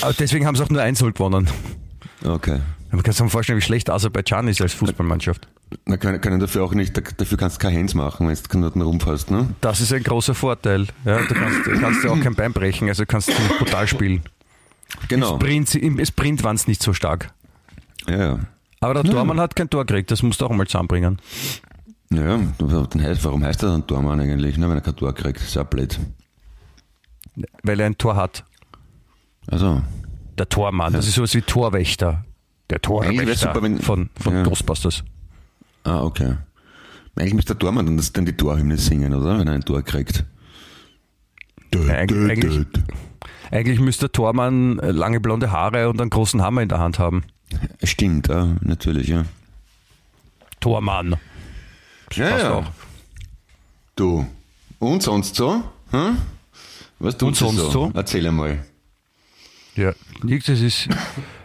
[0.00, 1.48] Aber deswegen haben sie auch nur 1 gewonnen.
[2.24, 2.60] Okay.
[2.90, 5.48] Man kann sich vorstellen, wie schlecht Aserbaidschan ist als Fußballmannschaft.
[5.84, 8.82] Na, können, können dafür auch nicht, dafür kannst du keine Hands machen, wenn du keinen
[8.82, 9.48] Rumpf hast, ne?
[9.60, 10.86] Das ist ein großer Vorteil.
[11.04, 14.22] Ja, du kannst, kannst ja auch kein Bein brechen, also kannst du brutal spielen.
[15.08, 15.34] Genau.
[15.34, 17.32] Im Sprint, im Sprint waren es nicht so stark.
[18.06, 18.38] Ja, ja.
[18.80, 19.12] Aber der ja.
[19.12, 21.18] Tormann hat kein Tor gekriegt, das musst du auch mal zusammenbringen.
[22.10, 25.38] Ja, warum heißt er dann Tormann eigentlich, ne, wenn er kein Tor kriegt?
[25.38, 25.98] Das ist ja blöd.
[27.62, 28.44] Weil er ein Tor hat.
[29.46, 29.82] Also.
[30.38, 32.24] Der Tormann, das ist sowas wie Torwächter.
[32.70, 34.42] Der Torwächter super, wenn, von, von ja.
[34.42, 35.04] Ghostbusters.
[35.84, 36.36] Ah, okay.
[37.16, 39.38] Eigentlich müsste der Tormann dann, dann die Torhymne singen, oder?
[39.38, 40.24] Wenn er ein Tor kriegt.
[41.72, 42.80] Dö, Eig dö, eigentlich, dö.
[43.50, 47.24] eigentlich müsste der Tormann lange blonde Haare und einen großen Hammer in der Hand haben.
[47.82, 49.24] Stimmt, ja, natürlich, ja.
[50.60, 51.16] Tormann.
[52.16, 52.52] Ja, ja.
[52.54, 52.66] Auch.
[53.96, 54.26] Du.
[54.78, 55.62] Und sonst so?
[55.90, 56.18] Hm?
[56.98, 57.70] Was tut sonst so?
[57.70, 57.92] so?
[57.94, 58.64] Erzähl einmal.
[59.74, 60.88] Ja, nichts, es ist,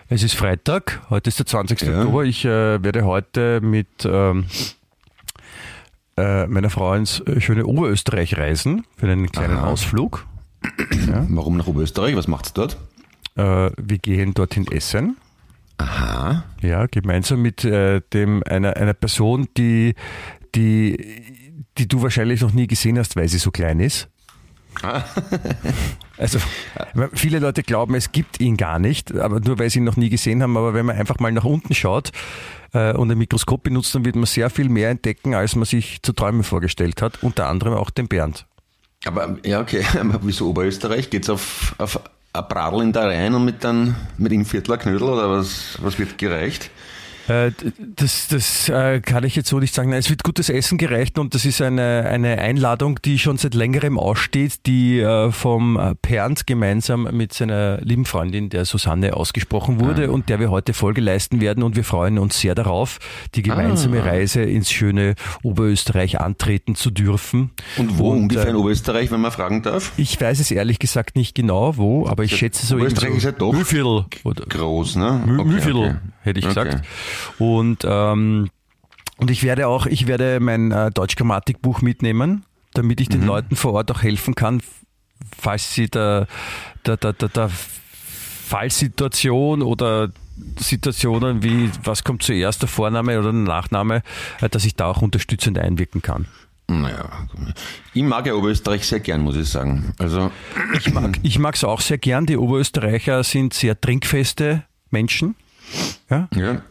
[0.08, 1.82] es ist Freitag, heute ist der 20.
[1.82, 2.00] Ja.
[2.00, 2.24] Oktober.
[2.24, 4.46] Ich äh, werde heute mit ähm,
[6.16, 9.68] äh, meiner Frau ins schöne Oberösterreich reisen für einen kleinen Aha.
[9.68, 10.26] Ausflug.
[11.08, 11.26] Ja.
[11.30, 12.16] Warum nach Oberösterreich?
[12.16, 12.78] Was macht's dort?
[13.36, 15.18] Äh, wir gehen dorthin essen.
[15.78, 16.44] Aha.
[16.62, 19.96] Ja, gemeinsam mit äh, dem, einer, einer Person, die,
[20.56, 24.10] die, die du wahrscheinlich noch nie gesehen hast, weil sie so klein ist.
[24.84, 25.04] Ah.
[26.18, 26.40] also
[27.14, 30.10] viele Leute glauben, es gibt ihn gar nicht, aber nur weil sie ihn noch nie
[30.10, 30.56] gesehen haben.
[30.58, 32.12] Aber wenn man einfach mal nach unten schaut
[32.74, 36.02] äh, und ein Mikroskop benutzt, dann wird man sehr viel mehr entdecken, als man sich
[36.02, 37.24] zu träumen vorgestellt hat.
[37.24, 38.46] Unter anderem auch den Bernd.
[39.06, 39.84] Aber ja, okay.
[40.00, 41.10] Aber wieso Oberösterreich?
[41.10, 42.00] Geht es auf, auf
[42.34, 45.98] ein Bradl in der Rhein und mit, dann, mit einem Viertler Knödel oder was, was
[46.00, 46.70] wird gereicht?
[47.30, 47.52] Äh,
[47.96, 49.90] das, das äh, kann ich jetzt so nicht sagen.
[49.90, 53.54] Nein, es wird gutes Essen gereicht und das ist eine, eine Einladung, die schon seit
[53.54, 60.08] längerem aussteht, die äh, vom Pernt gemeinsam mit seiner lieben Freundin, der Susanne, ausgesprochen wurde
[60.08, 60.12] ah.
[60.12, 63.00] und der wir heute Folge leisten werden und wir freuen uns sehr darauf,
[63.36, 64.06] die gemeinsame ah.
[64.06, 67.52] Reise ins schöne Oberösterreich antreten zu dürfen.
[67.78, 69.92] Und wo und, ungefähr in Oberösterreich, wenn man fragen darf?
[69.98, 73.32] Ich weiß es ehrlich gesagt nicht genau wo, aber ich schätze so Oberösterreich ist ja
[73.32, 74.06] doch Mühlviertel.
[74.24, 75.22] groß, ne?
[75.26, 75.96] Okay, Mühlviertel, okay.
[76.30, 76.66] Hätte ich okay.
[76.66, 76.86] gesagt.
[77.38, 78.50] Und, ähm,
[79.18, 83.28] und ich werde auch, ich werde mein äh, Deutschgrammatikbuch mitnehmen, damit ich den mhm.
[83.28, 84.62] Leuten vor Ort auch helfen kann,
[85.38, 86.28] falls sie der,
[86.86, 90.10] der, der, der, der Fallsituation oder
[90.58, 94.04] Situationen wie, was kommt zuerst, der Vorname oder der Nachname,
[94.42, 96.28] äh, dass ich da auch unterstützend einwirken kann.
[96.70, 97.10] Naja,
[97.96, 99.92] ich mag ja Oberösterreich sehr gern, muss ich sagen.
[99.98, 100.32] Also
[100.74, 102.28] ich mag ich mag es auch sehr gern.
[102.28, 105.36] Die Oberösterreicher sind sehr trinkfeste Menschen.
[106.10, 106.28] Ja.
[106.36, 106.62] ja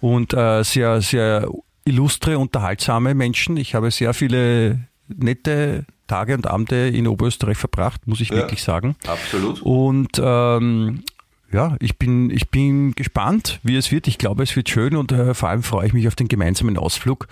[0.00, 1.48] und äh, sehr, sehr
[1.84, 3.56] illustre, unterhaltsame Menschen.
[3.56, 8.62] Ich habe sehr viele nette Tage und Abende in Oberösterreich verbracht, muss ich ja, wirklich
[8.62, 8.96] sagen.
[9.06, 9.62] Absolut.
[9.62, 11.04] Und ähm,
[11.52, 14.08] ja, ich bin, ich bin gespannt, wie es wird.
[14.08, 16.78] Ich glaube, es wird schön und äh, vor allem freue ich mich auf den gemeinsamen
[16.78, 17.28] Ausflug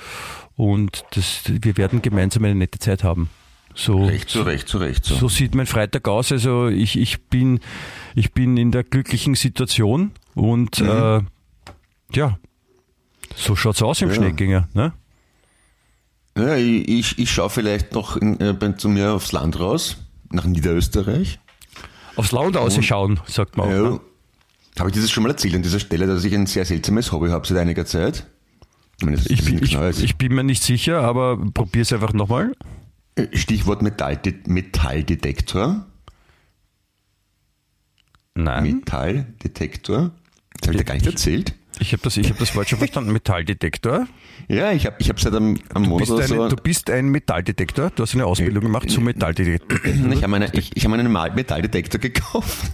[0.56, 3.30] und das, wir werden gemeinsam eine nette Zeit haben.
[3.74, 5.04] So, recht, so recht, so recht.
[5.04, 5.14] So.
[5.14, 6.32] so sieht mein Freitag aus.
[6.32, 7.60] Also ich, ich, bin,
[8.14, 10.88] ich bin in der glücklichen Situation und mhm.
[10.88, 11.20] äh,
[12.12, 12.38] ja,
[13.36, 14.14] so schaut's aus im ja.
[14.14, 14.92] Schneeginger, ne?
[16.36, 19.96] Ja, ich, ich, ich schaue vielleicht noch in, äh, zu mir aufs Land raus,
[20.30, 21.38] nach Niederösterreich.
[22.16, 23.70] Aufs Land ausschauen, sagt man auch.
[23.70, 23.82] Ja.
[23.90, 24.00] Ne?
[24.78, 27.30] Habe ich das schon mal erzählt an dieser Stelle, dass ich ein sehr seltsames Hobby
[27.30, 28.26] habe seit einiger Zeit?
[28.98, 32.52] Ich, meine, ich, bin, ich, ich, bin mir nicht sicher, aber probier es einfach nochmal.
[33.16, 35.86] Äh, Stichwort Metallde Metalldetektor.
[38.34, 38.62] Nein.
[38.62, 40.12] Metalldetektor.
[40.60, 41.54] Das habe ich dir gar nicht erzählt.
[41.78, 43.12] Ich habe das, hab das Wort schon verstanden.
[43.12, 44.06] Metalldetektor.
[44.48, 46.48] Ja, ich habe ich hab seit einem, einem Monat oder so.
[46.48, 47.90] Du bist ein Metalldetektor.
[47.90, 49.78] Du hast eine Ausbildung gemacht zum Metalldetektor.
[49.84, 52.70] Ich habe eine, ich, ich hab einen Metalldetektor gekauft.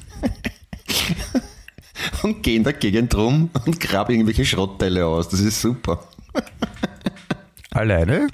[2.22, 5.28] und gehe in der Gegend rum und grabe irgendwelche Schrottteile aus.
[5.28, 6.04] Das ist super.
[7.70, 8.28] Alleine?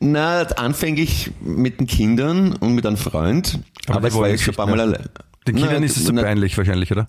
[0.00, 3.58] Na, anfänglich mit den Kindern und mit einem Freund.
[3.86, 5.08] Aber, aber es war jetzt schon ein paar Mal allein.
[5.48, 7.08] Den Kindern na, ist es so peinlich wahrscheinlich, oder?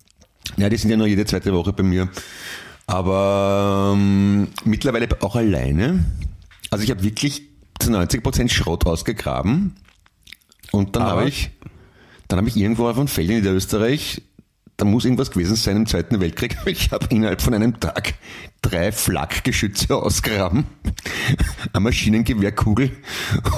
[0.56, 2.08] Ja, die sind ja nur jede zweite Woche bei mir.
[2.88, 6.06] Aber ähm, mittlerweile auch alleine.
[6.72, 7.44] Also ich habe wirklich
[7.80, 9.76] zu 90 Prozent Schrott ausgegraben.
[10.72, 11.52] Und dann habe ich,
[12.30, 14.22] dann habe ich irgendwo auf einem Feld in Niederösterreich,
[14.78, 16.56] da muss irgendwas gewesen sein im Zweiten Weltkrieg.
[16.66, 18.14] Ich habe innerhalb von einem Tag
[18.62, 20.66] drei Flakgeschütze ausgraben,
[21.74, 22.92] eine Maschinengewehrkugel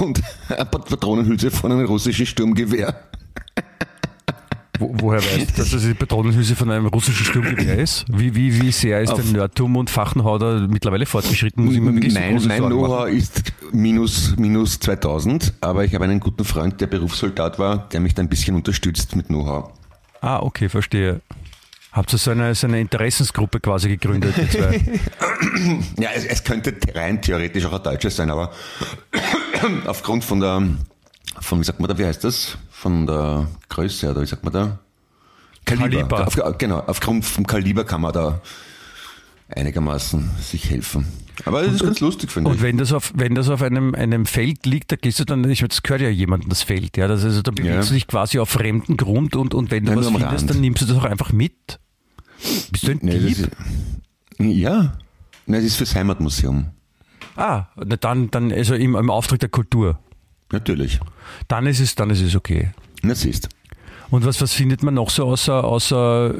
[0.00, 3.00] und ein paar Patronenhülse von einem russischen Sturmgewehr.
[4.82, 8.04] Wo, woher weißt du, dass das die Patronenhülse von einem russischen Sturmgewehr ist?
[8.08, 11.64] Wie, wie, wie sehr ist der Nerdtum und Fachenhauder mittlerweile fortgeschritten?
[11.64, 16.04] Muss ich mir wirklich mein so mein Know-how ist minus, minus 2000, aber ich habe
[16.04, 19.70] einen guten Freund, der Berufssoldat war, der mich da ein bisschen unterstützt mit Know-how.
[20.20, 21.20] Ah, okay, verstehe.
[21.92, 24.34] Habt ihr so eine, so eine Interessensgruppe quasi gegründet?
[26.00, 28.50] ja, es, es, könnte rein theoretisch auch ein Deutscher sein, aber
[29.86, 30.60] aufgrund von der,
[31.40, 32.58] von, wie sagt man da, wie heißt das?
[32.82, 34.78] Von der Größe oder wie sagt man da?
[35.64, 35.86] Kaliber.
[35.88, 36.26] Kaliber.
[36.26, 38.40] Auf, genau, aufgrund vom Kaliber kann man da
[39.54, 41.06] einigermaßen sich helfen.
[41.44, 42.56] Aber das ist ganz lustig, finde ich.
[42.56, 45.48] Und wenn das auf, wenn das auf einem, einem Feld liegt, da gehst du dann,
[45.48, 47.06] ich meine, das gehört ja jemandem, das Feld, ja.
[47.06, 47.82] Das, also da bewegst ja.
[47.82, 50.50] du dich quasi auf fremden Grund und, und wenn du Nein, was findest, Rand.
[50.50, 51.78] dann nimmst du das auch einfach mit.
[52.72, 53.38] Bist du ein nee, Dieb?
[53.38, 53.50] Ist,
[54.40, 54.98] ja.
[55.46, 56.66] Nein, das ist fürs Heimatmuseum.
[57.36, 60.00] Ah, dann, dann also im, im Auftrag der Kultur.
[60.52, 61.00] Natürlich.
[61.48, 62.70] Dann ist es, dann ist es okay.
[63.02, 63.48] Na, siehst.
[64.10, 66.34] Und was, was findet man noch so außer, außer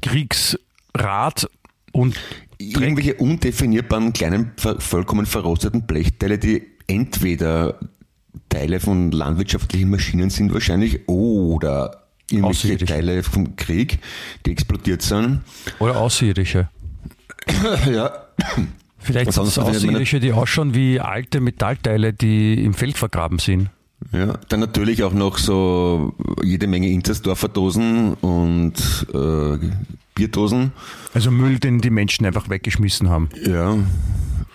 [0.00, 1.50] Kriegsrat
[1.92, 2.16] und
[2.58, 7.80] irgendwelche undefinierbaren kleinen, vollkommen verrosteten Blechteile, die entweder
[8.48, 13.98] Teile von landwirtschaftlichen Maschinen sind wahrscheinlich oder irgendwelche Teile vom Krieg,
[14.44, 15.40] die explodiert sind.
[15.78, 16.68] Oder Außerirdische.
[17.90, 18.26] ja.
[19.06, 23.70] Vielleicht sind es Außerirdische, die ausschauen wie alte Metallteile, die im Feld vergraben sind.
[24.12, 28.74] Ja, dann natürlich auch noch so jede Menge Intersdorfer Dosen und
[29.14, 29.58] äh,
[30.14, 30.72] Bierdosen.
[31.14, 33.28] Also Müll, den die Menschen einfach weggeschmissen haben.
[33.44, 33.78] Ja, äh,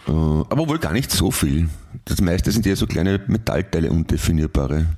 [0.07, 1.69] aber wohl gar nicht so viel.
[2.05, 4.97] Das meiste sind ja so kleine Metallteile, undefinierbare.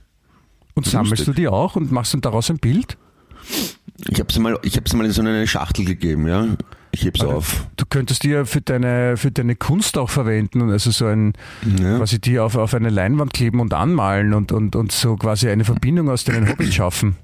[0.74, 2.98] Und sammelst du die auch und machst dann daraus ein Bild?
[4.10, 6.48] Ich habe sie mal, ich habe sie mal in so eine Schachtel gegeben, ja.
[6.94, 7.68] Ich heb's also, auf.
[7.76, 11.34] Du könntest die ja für deine, für deine Kunst auch verwenden, also so ein,
[11.80, 11.98] ja.
[11.98, 15.66] quasi die auf, auf eine Leinwand kleben und anmalen und, und, und so quasi eine
[15.66, 17.16] Verbindung aus deinen Hobbys schaffen.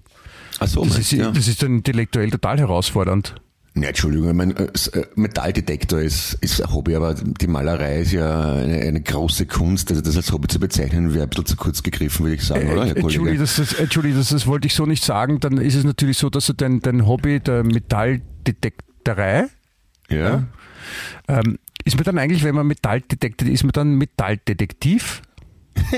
[0.59, 1.29] Ach so, das, ist, ja.
[1.31, 3.35] das ist dann intellektuell total herausfordernd.
[3.75, 8.53] Ja, Entschuldigung, mein äh, äh, Metalldetektor ist, ist ein Hobby, aber die Malerei ist ja
[8.55, 9.91] eine, eine große Kunst.
[9.91, 12.67] Also das als Hobby zu bezeichnen, wäre ein bisschen zu kurz gegriffen, würde ich sagen,
[12.67, 15.39] äh, oder, Herr Entschuldigung, das, das, Entschuldigung das, das wollte ich so nicht sagen.
[15.39, 19.45] Dann ist es natürlich so, dass du dein, dein Hobby der Metalldetektorei
[20.09, 20.43] ja.
[21.27, 25.21] Ähm, ist man dann eigentlich, wenn man Metall detektiert, ist man dann Metalldetektiv?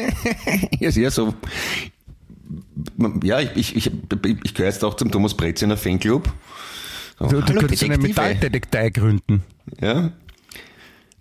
[0.79, 1.33] ja, ist eher so.
[3.23, 3.91] Ja, ich, ich, ich,
[4.43, 6.31] ich gehöre jetzt auch zum Thomas Breziner Fanclub.
[7.19, 9.43] So, du, du könntest eine Metalldetektei gründen.
[9.79, 10.11] Ja.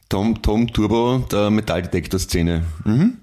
[0.09, 2.64] Tom, Tom Turbo der Metalldetektor-Szene.
[2.85, 3.18] Mhm.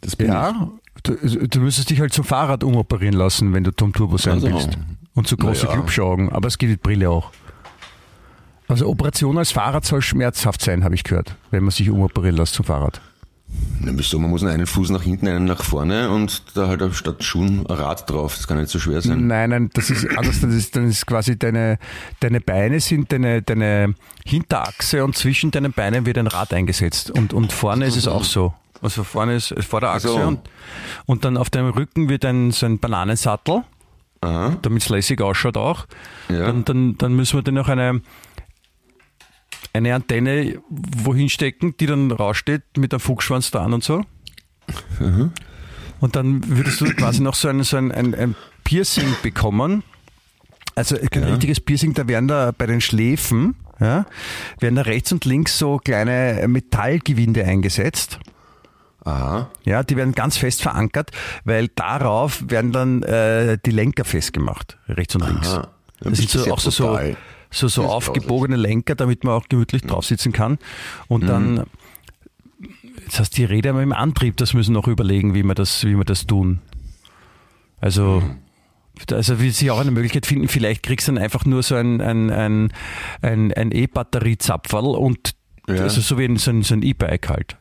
[0.00, 1.02] Das bin ja, ich.
[1.02, 4.48] Du, du müsstest dich halt zum Fahrrad umoperieren lassen, wenn du Tom Turbo sein also,
[4.48, 4.78] willst.
[5.14, 5.72] Und zu große ja.
[5.72, 6.30] Clubschaugen.
[6.30, 7.32] Aber es geht mit Brille auch.
[8.68, 12.54] Also Operation als Fahrrad soll schmerzhaft sein, habe ich gehört, wenn man sich umoperieren lässt
[12.54, 13.00] zum Fahrrad.
[13.80, 14.18] Na, wieso?
[14.18, 17.66] Man muss einen Fuß nach hinten, einen nach vorne und da halt statt Schuhen ein
[17.66, 18.36] Rad drauf.
[18.36, 19.26] Das kann nicht so schwer sein.
[19.26, 20.40] Nein, nein, das ist anders.
[20.40, 21.78] Das ist, dann ist quasi deine,
[22.20, 27.10] deine Beine sind deine, deine Hinterachse und zwischen deinen Beinen wird ein Rad eingesetzt.
[27.10, 28.54] Und, und vorne ist es auch so.
[28.82, 30.16] Also vorne ist Vorderachse so.
[30.16, 30.40] und,
[31.06, 33.62] und dann auf deinem Rücken wird ein, so ein Bananensattel,
[34.20, 35.86] damit es lässig ausschaut auch.
[36.28, 36.46] Ja.
[36.46, 38.00] Dann, dann, dann müssen wir dir noch eine,
[39.76, 44.02] eine Antenne wohin stecken, die dann raussteht mit einem Fuchsschwanz dran und so.
[44.98, 45.32] Mhm.
[46.00, 48.34] Und dann würdest du quasi noch so ein, so ein, ein, ein
[48.64, 49.82] Piercing bekommen.
[50.74, 51.28] Also kein ja.
[51.30, 54.04] richtiges Piercing, da werden da bei den Schläfen, ja,
[54.60, 58.18] werden da rechts und links so kleine Metallgewinde eingesetzt.
[59.04, 59.48] Aha.
[59.64, 61.12] Ja, die werden ganz fest verankert,
[61.44, 65.48] weil darauf werden dann äh, die Lenker festgemacht, rechts und links.
[65.48, 65.68] Aha.
[66.00, 66.98] Das sind so, auch so, so
[67.56, 69.88] so, so aufgebogene Lenker, damit man auch gemütlich mhm.
[69.88, 70.58] drauf sitzen kann.
[71.08, 71.26] Und mhm.
[71.26, 71.66] dann,
[73.04, 75.96] jetzt hast du die Räder dem Antrieb, das müssen noch überlegen, wie wir das, wie
[75.96, 76.60] wir das tun.
[77.80, 78.38] Also, mhm.
[79.10, 82.00] Also will sich auch eine Möglichkeit finden, vielleicht kriegst du dann einfach nur so ein,
[82.00, 82.72] ein, ein,
[83.20, 85.34] ein, ein E-Batterie-Zapferl und
[85.68, 85.82] ja.
[85.82, 87.58] also so wie ein, so ein, so ein E-Bike halt.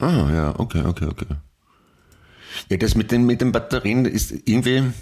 [0.00, 1.26] Ah, ja, okay, okay, okay.
[2.68, 4.92] Ja, das mit den, mit den Batterien ist irgendwie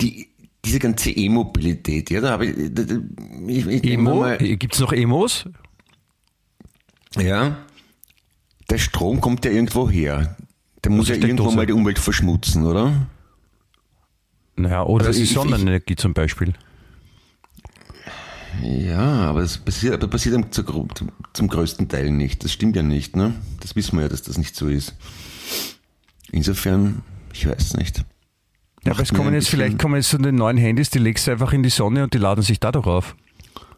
[0.00, 0.28] die,
[0.64, 4.24] diese ganze E-Mobilität, ja, da habe ich, ich, ich Emo?
[4.38, 5.48] Gibt es noch Emos?
[7.16, 7.58] Ja.
[8.70, 10.36] Der Strom kommt ja irgendwo her.
[10.84, 13.06] Der muss ja irgendwo mal die Umwelt verschmutzen, oder?
[14.56, 16.54] Naja, oder also die Sonnenenergie zum Beispiel.
[18.62, 20.88] Ja, aber es passiert, aber passiert zum,
[21.32, 22.44] zum größten Teil nicht.
[22.44, 23.34] Das stimmt ja nicht, ne?
[23.60, 24.94] Das wissen wir ja, dass das nicht so ist.
[26.30, 28.04] Insofern, ich weiß nicht.
[28.84, 31.30] Ja, aber es kommen jetzt, vielleicht kommen jetzt so die neuen Handys, die legst du
[31.30, 33.16] einfach in die Sonne und die laden sich dadurch auf.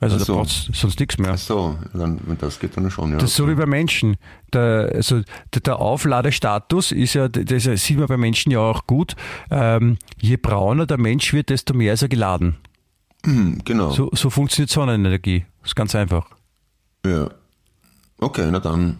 [0.00, 0.24] Also so.
[0.24, 1.32] da brauchst du sonst nichts mehr.
[1.32, 3.18] Ach so, dann, das geht dann schon, ja.
[3.18, 4.16] Das ist so wie bei Menschen.
[4.52, 9.14] Der, also der, der Aufladestatus ist ja, das sieht man bei Menschen ja auch gut.
[9.50, 12.56] Ähm, je brauner der Mensch wird, desto mehr ist er geladen.
[13.24, 13.90] Mhm, genau.
[13.90, 15.46] So, so funktioniert Sonnenenergie.
[15.60, 16.28] Das ist ganz einfach.
[17.06, 17.30] Ja.
[18.18, 18.98] Okay, na dann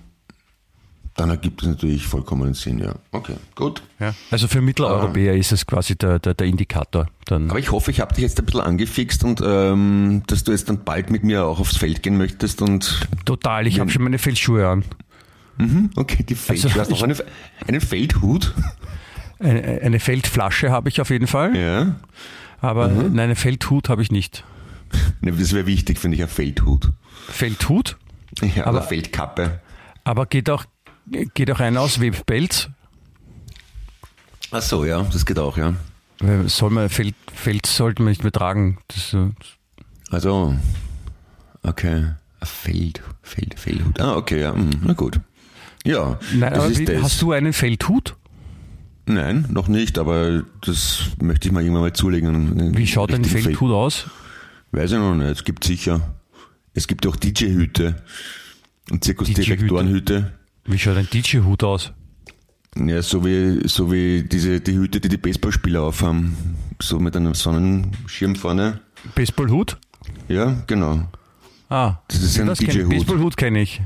[1.17, 2.95] dann ergibt es natürlich vollkommen Sinn, ja.
[3.13, 3.83] Okay, gut.
[4.01, 4.15] Ja.
[4.31, 7.07] Also für Mitteleuropäer ähm, ist es quasi der, der, der Indikator.
[7.27, 7.51] Dann.
[7.51, 10.69] Aber ich hoffe, ich habe dich jetzt ein bisschen angefixt und ähm, dass du jetzt
[10.69, 13.07] dann bald mit mir auch aufs Feld gehen möchtest und.
[13.25, 14.85] Total, ich habe schon meine Feldschuhe an.
[15.59, 16.71] Mhm, okay, die Feldschuhe.
[16.71, 17.17] Also, hast du auch eine,
[17.69, 18.53] einen Feldhut?
[19.39, 21.57] Eine, eine, Feldflasche habe ich auf jeden Fall.
[21.57, 21.97] Ja.
[22.61, 23.15] Aber mhm.
[23.15, 24.45] nein, einen Feldhut habe ich nicht.
[25.23, 26.91] Das wäre wichtig, finde ich, ein Feldhut.
[27.29, 27.97] Feldhut?
[28.55, 29.61] Ja, aber Feldkappe.
[30.05, 30.65] Aber geht auch,
[31.07, 32.69] geht auch einer aus Webpelz.
[34.51, 35.75] Ach so, ja, das geht auch, ja.
[36.47, 38.79] Soll man, Feld, Feld sollte man nicht mehr tragen.
[38.89, 39.17] Das,
[40.11, 40.55] also,
[41.63, 42.15] okay.
[42.43, 44.01] Feld, Feld, Feldhut.
[44.01, 45.21] Ah, okay, ja, hm, na gut.
[45.85, 48.17] Ja, Nein, aber wie, hast du einen Feldhut?
[49.07, 52.77] Nein, noch nicht, aber das möchte ich mal irgendwann mal zulegen.
[52.77, 54.07] Wie schaut ein Feldhut Feld aus?
[54.73, 56.15] Weiß ich noch nicht, es gibt sicher.
[56.73, 58.03] Es gibt auch DJ-Hüte
[58.91, 60.33] und Zirkusdirektorenhüte.
[60.67, 61.93] Wie schaut ein DJ-Hut aus?
[62.77, 66.57] Ja, so wie, so wie diese, die Hüte, die die Baseballspieler aufhaben.
[66.81, 68.81] So mit einem Sonnenschirm vorne.
[69.15, 69.79] Baseballhut?
[70.29, 71.09] Ja, genau.
[71.69, 72.91] Ah, das ist ein DJ-Hut.
[72.91, 73.81] Baseballhut kenne ich.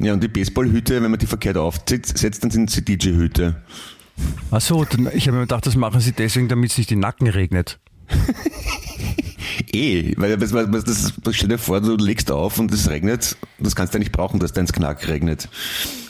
[0.00, 3.62] Ja, und die Baseballhüte, wenn man die verkehrt aufsetzt, dann sind sie DJ-Hüte.
[4.50, 7.26] Ach so, ich habe mir gedacht, das machen sie deswegen, damit es nicht den Nacken
[7.26, 7.78] regnet.
[9.72, 13.74] eh, weil das, das, das, stell dir vor, du legst auf und es regnet, das
[13.74, 15.48] kannst du ja nicht brauchen, dass dein Knack regnet.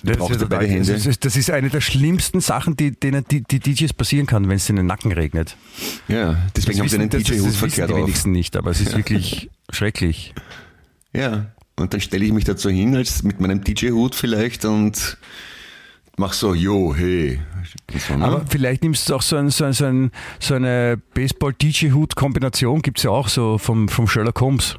[0.03, 0.93] Du das brauchst ist, beide Hände.
[0.93, 4.49] Das ist, das ist eine der schlimmsten Sachen, die, denen die, die DJs passieren kann,
[4.49, 5.57] wenn es in den Nacken regnet.
[6.09, 8.99] Ja, deswegen das haben sie einen DJ-Hut verkehrt die wenigsten nicht, aber es ist ja.
[8.99, 10.35] wirklich schrecklich.
[11.13, 15.17] Ja, und dann stelle ich mich dazu hin, als mit meinem DJ-Hut vielleicht und
[16.17, 17.41] mach so, jo, hey.
[17.97, 18.25] So, ne?
[18.25, 22.99] Aber vielleicht nimmst du auch so, ein, so, ein, so, ein, so eine Baseball-DJ-Hut-Kombination, gibt
[22.99, 24.77] es ja auch so vom, vom Sherlock Holmes.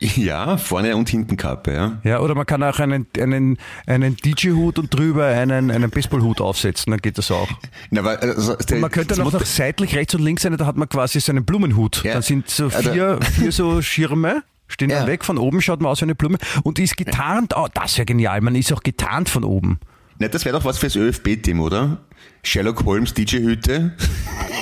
[0.00, 2.00] Ja, vorne und hinten Kappe, ja.
[2.02, 6.90] Ja, oder man kann auch einen, einen, einen DJ-Hut und drüber einen, einen Baseball-Hut aufsetzen,
[6.90, 7.48] dann geht das auch.
[7.90, 10.66] Na, aber, also, der, man könnte dann auch noch seitlich rechts und links sein, da
[10.66, 12.02] hat man quasi so einen Blumenhut.
[12.04, 12.14] Ja.
[12.14, 15.00] Dann sind so vier, vier so Schirme stehen ja.
[15.00, 17.96] dann weg, von oben schaut man aus wie eine Blume und ist getarnt, oh, das
[17.96, 19.78] wäre genial, man ist auch getarnt von oben.
[20.24, 21.98] Na, das wäre doch was fürs ÖFB-Team, oder?
[22.42, 23.92] Sherlock Holmes DJ-Hüte.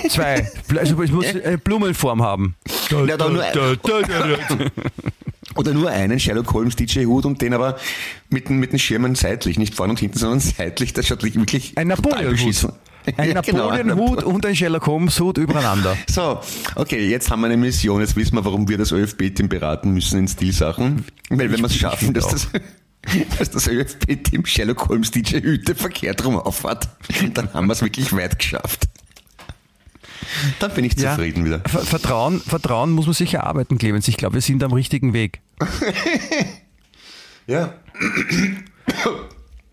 [0.08, 0.50] Zwei.
[0.76, 2.56] Also ich muss eine Blumenform haben.
[2.90, 3.44] Na, da nur,
[5.54, 7.76] oder nur einen Sherlock Holmes DJ-Hut und den aber
[8.28, 10.94] mit, mit den Schirmen seitlich, nicht vorne und hinten, sondern seitlich.
[10.94, 12.72] Das schaut wirklich ein Napoleon-Hut.
[13.16, 14.30] Ein ja, genau, Napoleon-Hut genau.
[14.32, 15.96] und ein Sherlock Holmes-Hut übereinander.
[16.10, 16.40] So,
[16.74, 18.00] okay, jetzt haben wir eine Mission.
[18.00, 21.04] Jetzt wissen wir, warum wir das ÖFB-Team beraten müssen in Stilsachen.
[21.28, 22.48] Weil wenn wir es schaffen, dass das
[23.38, 26.88] dass das ÖFB-Team Sherlock Holmes DJ Hüte verkehrt rum auffahrt,
[27.34, 28.88] dann haben wir es wirklich weit geschafft.
[30.60, 31.68] Dann bin ich zufrieden ja, wieder.
[31.68, 34.08] Vertrauen, Vertrauen muss man sich erarbeiten, Clemens.
[34.08, 35.40] Ich glaube, wir sind am richtigen Weg.
[37.46, 37.74] ja.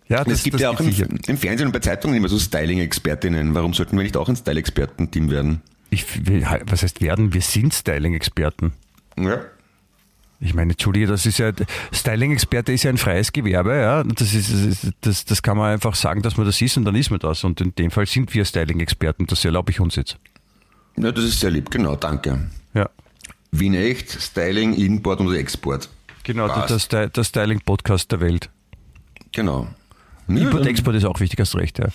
[0.08, 0.90] Ja, das, es gibt ja auch im,
[1.28, 3.54] im, Fernsehen und bei Zeitungen immer so Styling-Expertinnen.
[3.54, 5.62] Warum sollten wir nicht auch ein Style-Experten-Team werden?
[5.92, 6.06] Ich,
[6.66, 7.34] was heißt werden?
[7.34, 8.74] Wir sind Styling-Experten.
[9.20, 9.42] Ja.
[10.42, 11.52] Ich meine, Entschuldige, das ist ja,
[11.94, 14.04] Styling-Experte ist ja ein freies Gewerbe, ja.
[14.04, 17.10] Das, ist, das, das kann man einfach sagen, dass man das ist und dann ist
[17.10, 17.44] man das.
[17.44, 20.18] Und in dem Fall sind wir Styling-Experten, das erlaube ich uns jetzt.
[20.96, 22.50] Ja, das ist sehr lieb, genau, danke.
[22.74, 22.90] Ja.
[23.52, 25.90] Wien echt, Styling, Import und Export.
[26.24, 28.50] Genau, der, der, der Styling-Podcast der Welt.
[29.32, 29.68] Genau.
[30.38, 31.88] Import, Export ist auch wichtig, hast recht, ja.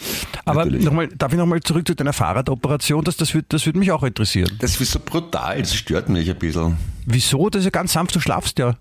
[0.45, 3.05] Aber nochmal, darf ich nochmal zurück zu deiner Fahrradoperation?
[3.05, 4.51] Das, das würde das würd mich auch interessieren.
[4.61, 6.77] Das ist so brutal, das stört mich ein bisschen.
[7.07, 7.49] Wieso?
[7.51, 8.77] Das ist ja ganz sanft, du schlafst ja.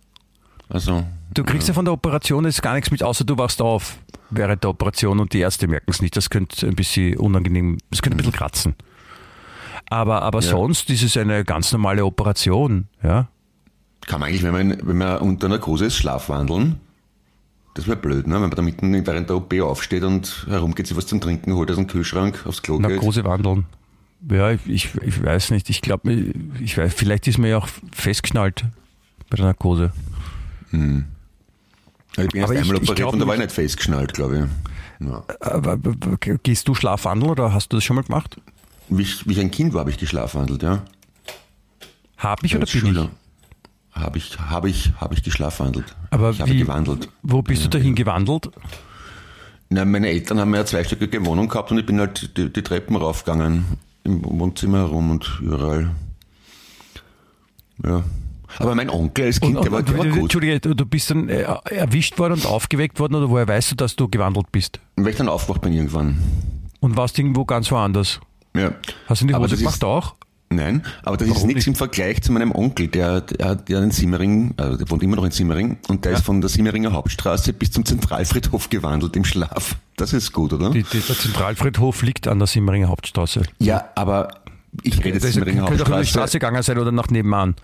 [0.69, 1.03] Also.
[1.33, 1.71] Du kriegst ja.
[1.71, 3.97] ja von der Operation jetzt gar nichts mit, außer du wachst auf
[4.29, 6.15] während der Operation und die Ärzte merken es nicht.
[6.15, 8.75] Das könnte ein bisschen unangenehm, das könnte ein bisschen kratzen.
[9.89, 10.49] Aber, aber ja.
[10.49, 13.27] sonst ist es eine ganz normale Operation, ja.
[14.07, 16.79] Kann man eigentlich, wenn man, wenn man unter Narkose ist, schlafwandeln?
[17.75, 18.35] Das wäre blöd, ne?
[18.35, 21.71] wenn man da mitten während der OP aufsteht und herumgeht, sich was zum Trinken holt
[21.71, 23.65] aus dem Kühlschrank aufs Klo Narkose wandeln.
[24.29, 25.69] Ja, ich, ich weiß nicht.
[25.69, 28.63] Ich glaube, ich weiß, vielleicht ist man ja auch festgeschnallt
[29.29, 29.91] bei der Narkose.
[30.69, 31.05] Hm.
[32.17, 34.47] Ich bin erst aber einmal ich, operiert ich und da war ich nicht festgeschnallt, glaube
[35.01, 35.07] ich.
[35.07, 35.23] Ja.
[35.39, 35.77] Aber,
[36.43, 38.39] gehst du schlafwandeln oder hast du das schon mal gemacht?
[38.89, 40.83] Wie ich, wie ich ein Kind war, habe ich geschlafwandelt, ja.
[42.17, 43.03] Habe ich oder bin Schüler.
[43.11, 43.22] ich?
[43.93, 45.95] Habe ich, habe ich, habe ich geschlafwandelt.
[46.09, 47.09] Aber ich wie, gewandelt.
[47.21, 48.49] Wo bist du dahin gewandelt?
[49.69, 52.61] Na, meine Eltern haben ja eine zweistöckige Wohnung gehabt und ich bin halt die, die
[52.61, 53.65] Treppen raufgegangen.
[54.03, 55.91] Im Wohnzimmer herum und überall.
[57.83, 58.03] Ja.
[58.59, 60.19] Aber mein Onkel als Kind, und, der war, der war gut.
[60.23, 63.95] Entschuldige, du bist dann äh, erwischt worden und aufgeweckt worden oder woher weißt du, dass
[63.95, 64.79] du gewandelt bist?
[64.95, 66.17] Weil ich dann aufgewacht bin irgendwann.
[66.79, 68.19] Und warst irgendwo ganz woanders?
[68.55, 68.73] Ja.
[69.07, 70.15] Hast du die Hose gemacht auch?
[70.55, 73.81] Nein, aber das Warum ist nichts im Vergleich zu meinem Onkel, der, der hat ja
[73.81, 76.17] in Simmering, also der wohnt immer noch in Simmering und der ja.
[76.17, 79.75] ist von der Simmeringer Hauptstraße bis zum Zentralfriedhof gewandelt im Schlaf.
[79.95, 80.71] Das ist gut, oder?
[80.71, 83.43] Die, die, der Zentralfriedhof liegt an der Simmeringer Hauptstraße.
[83.59, 84.29] Ja, aber
[84.81, 85.83] ich rede jetzt Simmeringer Hauptstraße.
[85.83, 87.55] Könnte auch über die Straße gegangen sein oder nach nebenan.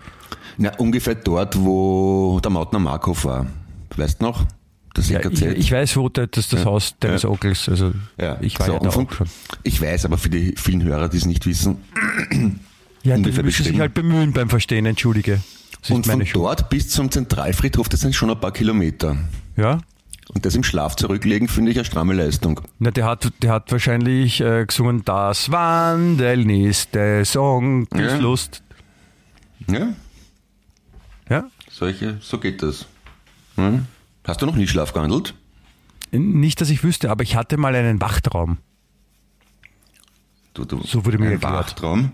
[0.58, 3.46] Na, ungefähr dort, wo der Mautner Markhof war.
[3.96, 4.46] Weißt du noch?
[4.94, 6.64] Das ja, ich, ich, weiß, wo das, das ja.
[6.64, 7.28] Haus deines ja.
[7.28, 8.38] Onkels, also ja.
[8.40, 9.06] ich war so, ja da schon.
[9.62, 11.78] Ich weiß, aber für die vielen Hörer, die es nicht wissen,
[13.02, 15.40] ja, die müssen sich halt bemühen beim Verstehen, entschuldige.
[15.88, 16.36] Und von Schuld.
[16.36, 19.16] dort bis zum Zentralfriedhof, das sind schon ein paar Kilometer.
[19.56, 19.78] Ja.
[20.32, 22.60] Und das im Schlaf zurücklegen, finde ich eine stramme Leistung.
[22.78, 28.16] Na, der hat, der hat wahrscheinlich äh, gesungen, das Wandeln ist der Song, ja.
[28.18, 28.62] Lust.
[29.68, 29.88] Ja.
[31.28, 31.44] Ja.
[31.70, 32.86] Solche, so geht das.
[33.56, 33.86] Hm?
[34.24, 35.34] Hast du noch nie Schlaf gehandelt?
[36.12, 38.58] Nicht, dass ich wüsste, aber ich hatte mal einen Wachtraum.
[40.54, 41.52] Du, du, so wurde mir erklärt.
[41.52, 42.12] Wachtraum?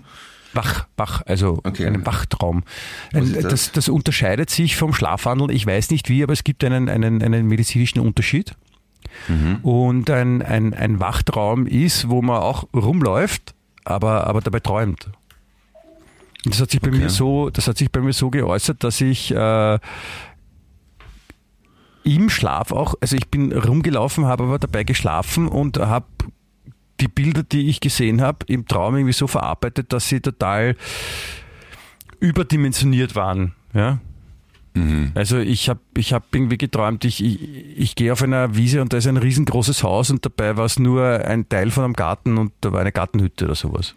[0.52, 1.86] Wach, wach, also okay.
[1.86, 2.64] einen Wachtraum.
[3.12, 3.42] Ein, das?
[3.42, 3.72] das?
[3.72, 5.50] Das, unterscheidet sich vom Schlafwandel.
[5.50, 8.54] Ich weiß nicht wie, aber es gibt einen, einen, einen medizinischen Unterschied.
[9.28, 9.56] Mhm.
[9.62, 15.10] Und ein, ein, ein Wachtraum ist, wo man auch rumläuft, aber, aber dabei träumt.
[16.44, 16.98] Und das hat sich bei okay.
[16.98, 19.78] mir so, das hat sich bei mir so geäußert, dass ich äh,
[22.04, 26.06] im Schlaf auch, also ich bin rumgelaufen, habe aber dabei geschlafen und habe
[27.00, 30.76] die Bilder, die ich gesehen habe, im Traum irgendwie so verarbeitet, dass sie total
[32.20, 33.52] überdimensioniert waren.
[33.74, 33.98] Ja?
[34.74, 35.12] Mhm.
[35.14, 37.40] Also ich habe ich hab irgendwie geträumt, ich, ich,
[37.76, 40.78] ich gehe auf einer Wiese und da ist ein riesengroßes Haus und dabei war es
[40.78, 43.94] nur ein Teil von einem Garten und da war eine Gartenhütte oder sowas.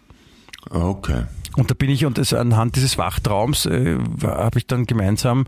[0.68, 1.24] Okay.
[1.56, 5.46] Und da bin ich, und das, anhand dieses Wachtraums äh, habe ich dann gemeinsam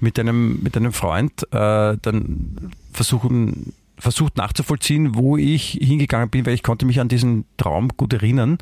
[0.00, 3.72] mit einem, mit einem Freund äh, dann versuchen,
[4.04, 8.58] versucht nachzuvollziehen, wo ich hingegangen bin, weil ich konnte mich an diesen Traum gut erinnern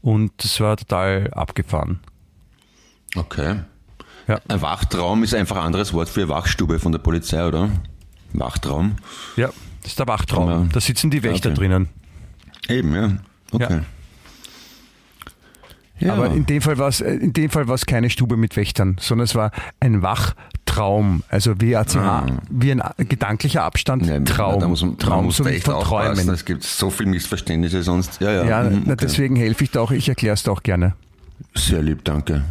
[0.00, 2.00] und es war total abgefahren.
[3.14, 3.60] Okay.
[4.26, 4.40] Ja.
[4.48, 7.70] Ein Wachtraum ist einfach ein anderes Wort für Wachstube von der Polizei, oder?
[8.32, 8.96] Wachtraum.
[9.36, 9.50] Ja,
[9.82, 10.68] das ist der Wachtraum.
[10.72, 11.58] Da sitzen die Wächter okay.
[11.58, 11.88] drinnen.
[12.68, 13.16] Eben, ja.
[13.52, 13.78] Okay.
[13.78, 13.84] Ja.
[16.00, 16.14] Ja.
[16.14, 18.96] Aber in dem Fall war es, in dem Fall war es keine Stube mit Wächtern,
[18.98, 20.44] sondern es war ein Wachtraum.
[21.28, 22.26] Also wie, ah.
[22.48, 24.06] wie ein gedanklicher Abstand.
[24.06, 24.60] Ja, Traum.
[24.60, 26.28] Da muss Traum, muss so echt von Träumen.
[26.28, 28.20] Es gibt so viele Missverständnisse sonst.
[28.20, 28.44] Ja, ja.
[28.44, 28.96] ja mhm, okay.
[29.00, 29.90] deswegen helfe ich da auch.
[29.90, 30.94] Ich erkläre es da auch gerne.
[31.54, 32.42] Sehr lieb, danke.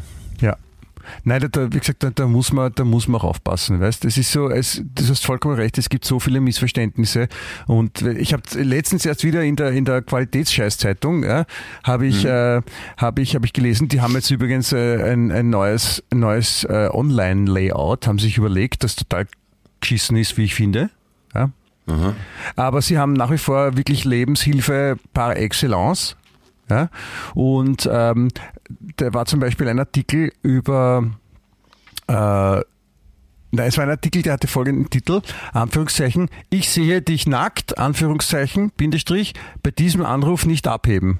[1.23, 4.03] Nein, da, wie gesagt, da, da, muss man, da muss man auch aufpassen, weißt?
[4.03, 7.27] Das ist so, es, du hast vollkommen recht, es gibt so viele Missverständnisse.
[7.67, 11.45] Und ich habe letztens erst wieder in der in der Qualitätsscheißzeitung ja,
[11.83, 12.29] habe ich mhm.
[12.29, 12.61] äh,
[12.97, 16.63] habe ich habe ich gelesen, die haben jetzt übrigens äh, ein, ein neues ein neues
[16.63, 19.27] äh, Online-Layout, haben sich überlegt, das total
[19.79, 20.89] geschissen ist, wie ich finde.
[21.33, 21.51] Ja.
[21.85, 22.15] Mhm.
[22.55, 26.15] Aber sie haben nach wie vor wirklich Lebenshilfe par excellence.
[26.69, 26.89] Ja?
[27.33, 28.29] Und ähm,
[28.97, 31.09] da war zum Beispiel ein Artikel über
[32.07, 32.61] äh,
[33.51, 35.21] Nein, es war ein Artikel, der hatte folgenden Titel,
[35.53, 41.19] Anführungszeichen, ich sehe dich nackt, Anführungszeichen, Bindestrich, bei diesem Anruf nicht abheben.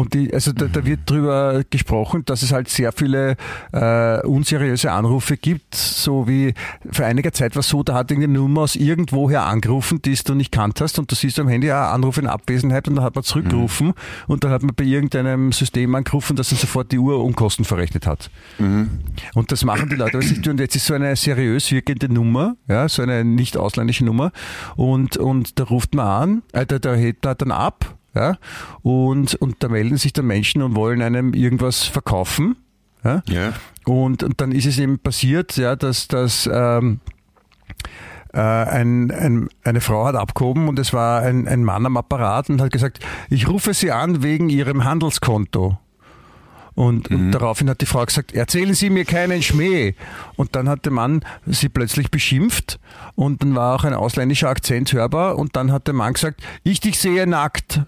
[0.00, 3.36] Und die, also da, da, wird drüber gesprochen, dass es halt sehr viele
[3.72, 6.54] äh, unseriöse Anrufe gibt, so wie
[6.90, 10.34] vor einiger Zeit war es so, da hat irgendeine Nummer aus irgendwoher angerufen, die du
[10.34, 13.14] nicht kannt hast und du siehst am Handy ja Anruf in Abwesenheit und dann hat
[13.14, 13.94] man zurückgerufen mhm.
[14.26, 18.06] und dann hat man bei irgendeinem System angerufen, das dann sofort die Uhr Unkosten verrechnet
[18.06, 18.30] hat.
[18.58, 18.88] Mhm.
[19.34, 20.52] Und das machen die Leute, was ich tue.
[20.52, 24.32] Und jetzt ist so eine seriös wirkende Nummer, ja, so eine nicht ausländische Nummer
[24.76, 28.38] und, und da ruft man an, äh, da, da hebt man dann ab ja?
[28.82, 32.56] Und, und da melden sich dann Menschen und wollen einem irgendwas verkaufen.
[33.04, 33.22] Ja?
[33.28, 33.52] ja.
[33.84, 37.00] Und, und dann ist es eben passiert, ja, dass, dass ähm,
[38.32, 42.50] äh, ein, ein, eine Frau hat abgehoben und es war ein, ein Mann am Apparat
[42.50, 45.78] und hat gesagt, ich rufe Sie an wegen Ihrem Handelskonto.
[46.74, 47.16] Und, mhm.
[47.16, 49.94] und, daraufhin hat die Frau gesagt, erzählen Sie mir keinen Schmäh.
[50.36, 52.78] Und dann hat der Mann sie plötzlich beschimpft
[53.16, 56.80] und dann war auch ein ausländischer Akzent hörbar und dann hat der Mann gesagt, ich
[56.80, 57.82] dich sehe nackt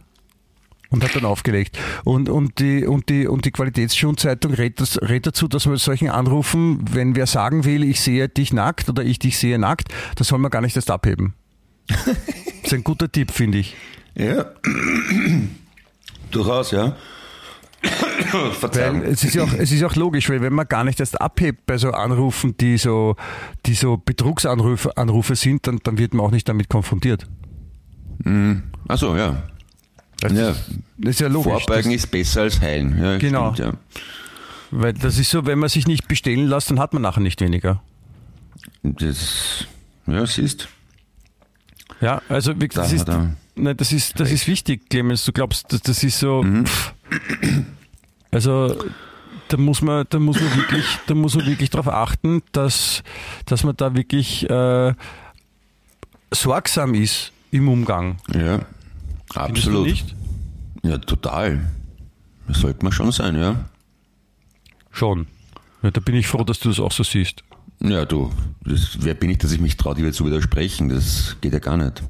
[0.92, 1.78] und hat dann aufgelegt.
[2.04, 6.10] Und, und die, und die, und die Qualitätsschulzeitung rät, das, rät dazu, dass man solchen
[6.10, 10.28] Anrufen, wenn wer sagen will, ich sehe dich nackt oder ich dich sehe nackt, das
[10.28, 11.34] soll man gar nicht erst abheben.
[11.88, 12.06] das
[12.62, 13.74] ist ein guter Tipp, finde ich.
[14.14, 14.46] Ja.
[16.30, 16.96] Durchaus, ja.
[18.60, 21.20] Weil es ist, ja auch, es ist auch logisch, weil wenn man gar nicht erst
[21.20, 23.16] abhebt bei so Anrufen, die so,
[23.66, 27.26] die so Betrugsanrufe Anrufe sind, dann, dann wird man auch nicht damit konfrontiert.
[28.24, 28.62] Mhm.
[28.86, 29.42] Achso, ja.
[30.22, 30.50] Das, ja.
[30.50, 30.60] Ist,
[30.98, 31.52] das ist ja logisch.
[31.52, 32.98] Vorbeugen das, ist besser als heilen.
[33.02, 33.52] Ja, genau.
[33.54, 34.00] Stimmt, ja.
[34.70, 37.40] Weil das ist so, wenn man sich nicht bestellen lässt, dann hat man nachher nicht
[37.40, 37.82] weniger.
[38.82, 39.66] Das,
[40.06, 40.68] ja, siehst.
[42.00, 43.08] Ja, also wie, das, da ist,
[43.54, 45.24] nein, das ist das ist wichtig, Clemens.
[45.24, 46.42] Du glaubst, das, das ist so.
[46.42, 46.64] Mhm.
[48.30, 48.76] Also
[49.48, 53.02] da muss man, da muss man wirklich, da muss man wirklich darauf achten, dass,
[53.44, 54.94] dass man da wirklich äh,
[56.30, 58.16] sorgsam ist im Umgang.
[58.34, 58.60] Ja,
[59.36, 59.86] absolut.
[59.86, 60.14] nicht?
[60.82, 61.70] Ja, total.
[62.48, 63.64] Das sollte man schon sein, ja.
[64.90, 65.26] Schon.
[65.82, 67.42] Ja, da bin ich froh, dass du das auch so siehst.
[67.80, 68.30] Ja, du,
[68.64, 70.88] das, wer bin ich, dass ich mich traue, dir zu widersprechen?
[70.88, 72.02] Das geht ja gar nicht.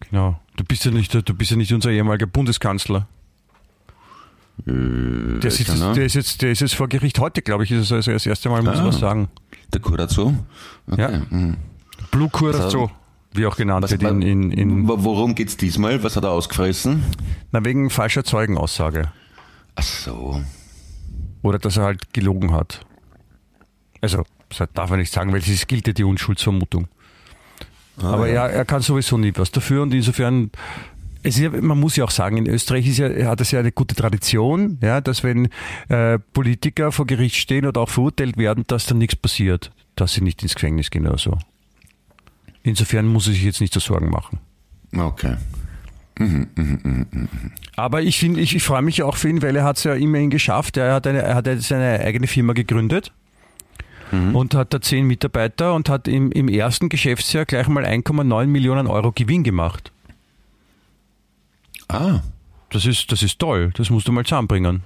[0.00, 0.38] Genau.
[0.56, 3.06] Du bist ja nicht, du bist ja nicht unser ehemaliger Bundeskanzler.
[4.66, 7.84] Äh, der, sitzt, der, ist jetzt, der ist jetzt vor Gericht heute, glaube ich, ist
[7.84, 9.28] es also das erste Mal, muss ah, man sagen.
[9.72, 10.34] Der Curazzo?
[10.90, 11.00] Okay.
[11.00, 11.22] Ja.
[11.30, 11.56] Mhm.
[12.10, 12.90] Blue Curazzo,
[13.32, 14.02] wie auch genannt wird.
[14.02, 16.02] In, in, in, worum geht es diesmal?
[16.02, 17.04] Was hat er ausgefressen?
[17.52, 19.12] Na, wegen falscher Zeugenaussage.
[19.76, 20.42] Ach so.
[21.42, 22.84] Oder dass er halt gelogen hat.
[24.00, 26.88] Also, das darf man nicht sagen, weil es gilt ja die Unschuldsvermutung.
[27.98, 28.46] Ah, Aber ja.
[28.46, 30.50] er, er kann sowieso nie was dafür und insofern
[31.22, 33.60] es ist ja, man muss ja auch sagen, in Österreich ist ja, hat es ja
[33.60, 35.50] eine gute Tradition, ja, dass wenn
[35.88, 40.22] äh, Politiker vor Gericht stehen oder auch verurteilt werden, dass dann nichts passiert, dass sie
[40.22, 41.36] nicht ins Gefängnis gehen oder so.
[42.62, 44.38] Insofern muss er sich jetzt nicht so Sorgen machen.
[44.96, 45.36] Okay.
[46.18, 47.28] Mhm, mh, mh, mh,
[47.76, 50.28] Aber ich ich, ich freue mich auch für ihn, weil er hat es ja immerhin
[50.28, 50.76] geschafft.
[50.76, 53.12] Er hat, eine, er hat seine eigene Firma gegründet
[54.12, 54.36] mhm.
[54.36, 58.86] und hat da zehn Mitarbeiter und hat im, im ersten Geschäftsjahr gleich mal 1,9 Millionen
[58.86, 59.92] Euro Gewinn gemacht.
[61.88, 62.20] Ah.
[62.70, 63.72] Das ist, das ist toll.
[63.74, 64.82] Das musst du mal zusammenbringen.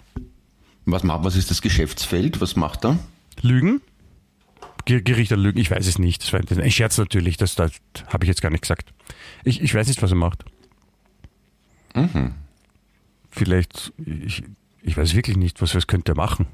[0.87, 2.41] Was, macht, was ist das Geschäftsfeld?
[2.41, 2.99] Was macht er?
[3.43, 3.81] Lügen?
[4.87, 5.59] Gerichter Lügen?
[5.59, 6.22] Ich weiß es nicht.
[6.22, 7.37] Das war ein Scherz natürlich.
[7.37, 7.72] Das, das
[8.07, 8.93] habe ich jetzt gar nicht gesagt.
[9.45, 10.45] Ich, ich weiß nicht, was er macht.
[11.95, 12.35] Mhm.
[13.30, 14.45] Vielleicht, ich,
[14.82, 16.47] ich weiß wirklich nicht, was, was könnte er machen.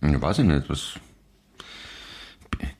[0.00, 0.94] Ich weiß ich nicht, was.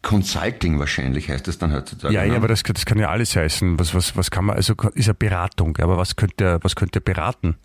[0.03, 2.15] Consulting wahrscheinlich heißt das dann heutzutage.
[2.15, 2.37] Ja, ja, ne?
[2.37, 3.79] aber das, das kann ja alles heißen.
[3.79, 7.01] Was, was, was kann man, also ist ja Beratung, aber was könnte er, was könnte
[7.01, 7.57] er beraten?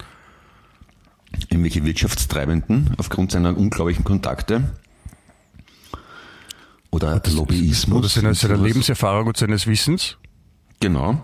[1.50, 4.72] Irgendwelche Wirtschaftstreibenden aufgrund seiner unglaublichen Kontakte.
[6.92, 8.00] Oder das, Lobbyismus.
[8.00, 10.18] Oder seiner, seiner Lebenserfahrung und seines Wissens.
[10.80, 11.22] Genau.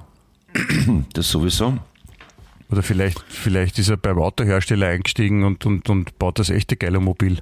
[1.14, 1.80] Das sowieso.
[2.70, 7.40] Oder vielleicht, vielleicht ist er beim Autohersteller eingestiegen und, und, und baut das echte Geilermobil.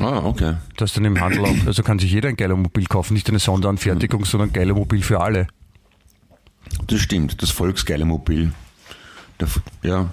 [0.00, 0.56] Ah, okay.
[0.76, 4.20] Das dann im Handel auch, also kann sich jeder ein Geilermobil kaufen, nicht eine Sonderanfertigung,
[4.20, 4.24] mhm.
[4.24, 5.48] sondern ein Geilermobil für alle.
[6.86, 8.52] Das stimmt, das Volksgeilermobil.
[9.82, 10.10] Ja.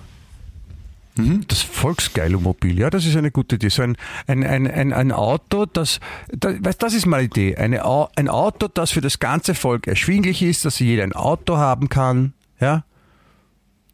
[1.20, 1.48] Mhm.
[1.48, 3.70] Das Volksgeilomobil, ja, das ist eine gute Idee.
[3.70, 3.98] So ein,
[4.28, 6.00] ein, ein, ein, ein Auto, das,
[6.32, 7.56] das, das ist meine Idee.
[7.56, 7.84] Eine,
[8.16, 12.34] ein Auto, das für das ganze Volk erschwinglich ist, dass jeder ein Auto haben kann,
[12.60, 12.84] ja,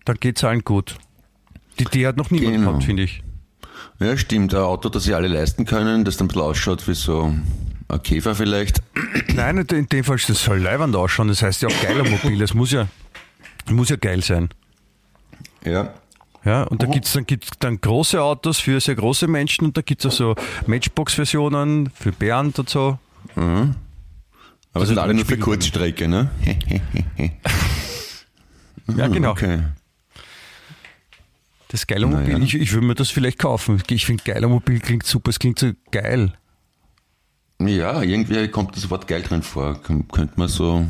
[0.06, 0.98] dann geht es allen gut.
[1.80, 2.70] Die Idee hat noch niemand genau.
[2.70, 3.24] gehabt, finde ich.
[4.00, 4.54] Ja, stimmt.
[4.54, 7.34] Ein Auto, das sich alle leisten können, das dann ein bisschen ausschaut wie so
[7.88, 8.82] ein Käfer vielleicht.
[9.34, 11.28] Nein, in dem Fall, das soll leibend ausschauen.
[11.28, 12.40] Das heißt ja auch geiler Mobil.
[12.40, 12.88] Das muss ja,
[13.70, 14.50] muss ja geil sein.
[15.64, 15.94] Ja.
[16.46, 19.78] Ja, und da gibt es dann, gibt's dann große Autos für sehr große Menschen und
[19.78, 20.36] da gibt es auch so
[20.68, 23.00] Matchbox-Versionen für Bernd und so.
[23.36, 23.76] Mhm.
[24.72, 26.30] Aber das sind alle nur für Kurzstrecke, ne?
[28.96, 29.32] ja, genau.
[29.32, 29.64] Okay.
[31.70, 32.46] Das Geilermobil, naja.
[32.46, 33.82] ich, ich würde mir das vielleicht kaufen.
[33.90, 36.34] Ich finde Geilermobil klingt super, es klingt so geil.
[37.60, 39.82] Ja, irgendwie kommt das Wort geil drin vor.
[39.82, 40.86] Könnte man so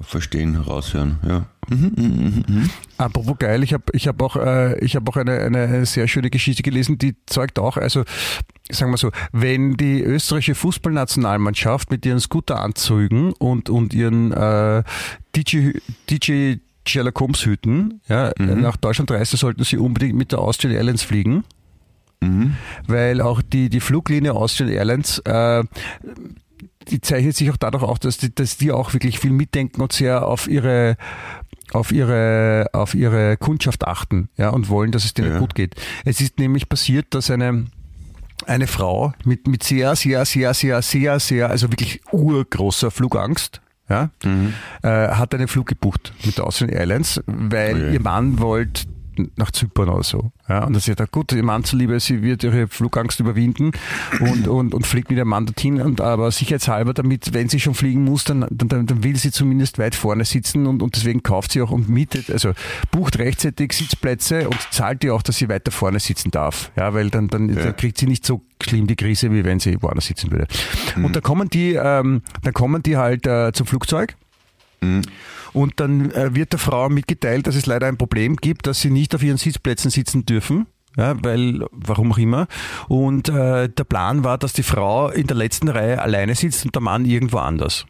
[0.00, 1.18] verstehen, raushören.
[1.26, 1.46] Ja.
[1.68, 2.70] Mhm.
[2.98, 6.62] Apropos geil, ich habe ich hab auch, äh, hab auch eine, eine sehr schöne Geschichte
[6.62, 8.04] gelesen, die zeugt auch, also
[8.70, 14.82] sagen wir so, wenn die österreichische Fußballnationalmannschaft mit ihren Scooteranzügen und, und ihren äh,
[15.36, 15.72] DJ,
[16.08, 16.54] DJ
[16.86, 18.60] Sherlock Holmes Hüten ja, mhm.
[18.60, 21.44] nach Deutschland reisen, sollten sie unbedingt mit der Austrian Airlines fliegen.
[22.20, 22.54] Mhm.
[22.86, 25.64] Weil auch die, die Fluglinie Austrian Airlines, äh,
[26.90, 29.92] die zeichnet sich auch dadurch auch, dass die, dass die auch wirklich viel mitdenken und
[29.92, 30.96] sehr auf ihre
[31.72, 35.38] auf ihre, auf ihre Kundschaft achten ja, und wollen, dass es denen ja.
[35.38, 35.74] gut geht.
[36.04, 37.66] Es ist nämlich passiert, dass eine,
[38.46, 44.10] eine Frau mit, mit sehr, sehr, sehr, sehr, sehr, sehr, also wirklich urgroßer Flugangst, ja,
[44.24, 44.54] mhm.
[44.82, 47.92] äh, hat einen Flug gebucht mit der Austrian Airlines, weil okay.
[47.94, 48.86] ihr Mann wollte
[49.36, 50.32] nach Zypern oder so.
[50.48, 53.72] Ja, und dann sagt er, gut, ihr Mann zuliebe, sie wird ihre Flugangst überwinden
[54.20, 55.80] und, und, und fliegt mit ihrem Mann dorthin.
[55.80, 59.78] Und aber sicherheitshalber, damit, wenn sie schon fliegen muss, dann, dann, dann will sie zumindest
[59.78, 62.52] weit vorne sitzen und, und deswegen kauft sie auch und mietet, also
[62.90, 66.72] bucht rechtzeitig Sitzplätze und zahlt ihr auch, dass sie weiter vorne sitzen darf.
[66.76, 67.62] Ja, weil dann, dann, ja.
[67.62, 70.46] dann kriegt sie nicht so schlimm die Krise, wie wenn sie woanders sitzen würde.
[70.96, 71.04] Mhm.
[71.04, 74.16] Und da kommen die, ähm, dann kommen die halt äh, zum Flugzeug.
[74.80, 75.02] Mhm.
[75.52, 78.90] Und dann äh, wird der Frau mitgeteilt, dass es leider ein Problem gibt, dass sie
[78.90, 80.66] nicht auf ihren Sitzplätzen sitzen dürfen.
[80.96, 82.48] Ja, weil, warum auch immer.
[82.88, 86.74] Und äh, der Plan war, dass die Frau in der letzten Reihe alleine sitzt und
[86.74, 87.86] der Mann irgendwo anders.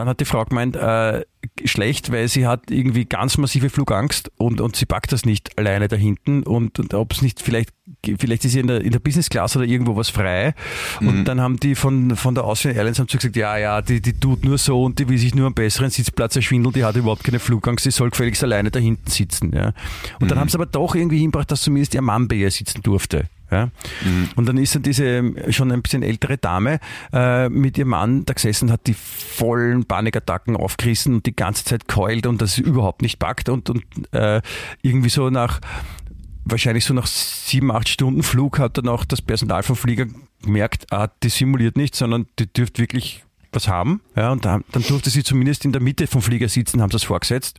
[0.00, 1.24] Und dann hat die Frau gemeint, äh,
[1.64, 5.88] schlecht, weil sie hat irgendwie ganz massive Flugangst und, und sie packt das nicht alleine
[5.88, 7.70] da hinten und, und ob es nicht vielleicht,
[8.18, 10.54] vielleicht ist sie in der, in der Business Class oder irgendwo was frei
[11.00, 11.24] und mhm.
[11.24, 14.12] dann haben die von, von der Austrian Airlines haben sie gesagt, ja, ja, die, die
[14.12, 17.24] tut nur so und die will sich nur einen besseren Sitzplatz erschwindeln, die hat überhaupt
[17.24, 19.72] keine Flugangst, die soll gefälligst alleine da hinten sitzen, ja.
[20.14, 20.28] Und mhm.
[20.28, 23.28] dann haben sie aber doch irgendwie hinbracht, dass zumindest ihr Mann bei ihr sitzen durfte.
[23.50, 23.66] Ja?
[24.04, 24.28] Mhm.
[24.36, 26.80] Und dann ist dann diese schon ein bisschen ältere Dame
[27.12, 31.88] äh, mit ihrem Mann da gesessen, hat die vollen Panikattacken aufgerissen und die ganze Zeit
[31.88, 34.40] keult und das überhaupt nicht packt und, und äh,
[34.82, 35.60] irgendwie so nach
[36.44, 40.06] wahrscheinlich so nach sieben, acht Stunden Flug hat dann auch das Personal vom Flieger
[40.42, 44.00] gemerkt, ah, die simuliert nicht, sondern die dürfte wirklich was haben.
[44.16, 46.96] Ja, und dann, dann durfte sie zumindest in der Mitte vom Flieger sitzen, haben sie
[46.96, 47.58] das vorgesetzt.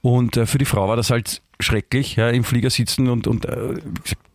[0.00, 3.44] Und äh, für die Frau war das halt schrecklich, ja, im Flieger sitzen und, und
[3.44, 3.74] äh,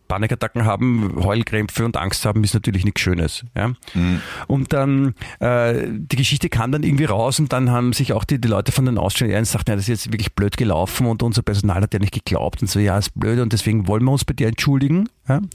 [0.08, 3.44] Panikattacken haben, Heulkrämpfe und Angst haben, ist natürlich nichts Schönes.
[3.54, 3.68] Ja?
[3.94, 4.20] Mhm.
[4.46, 8.40] Und dann, äh, die Geschichte kam dann irgendwie raus und dann haben sich auch die,
[8.40, 11.22] die Leute von den Austrian Airlines gesagt, ja, das ist jetzt wirklich blöd gelaufen und
[11.22, 14.12] unser Personal hat ja nicht geglaubt und so, ja, ist blöd und deswegen wollen wir
[14.12, 15.08] uns bei dir entschuldigen.
[15.28, 15.36] Ja?
[15.36, 15.50] Und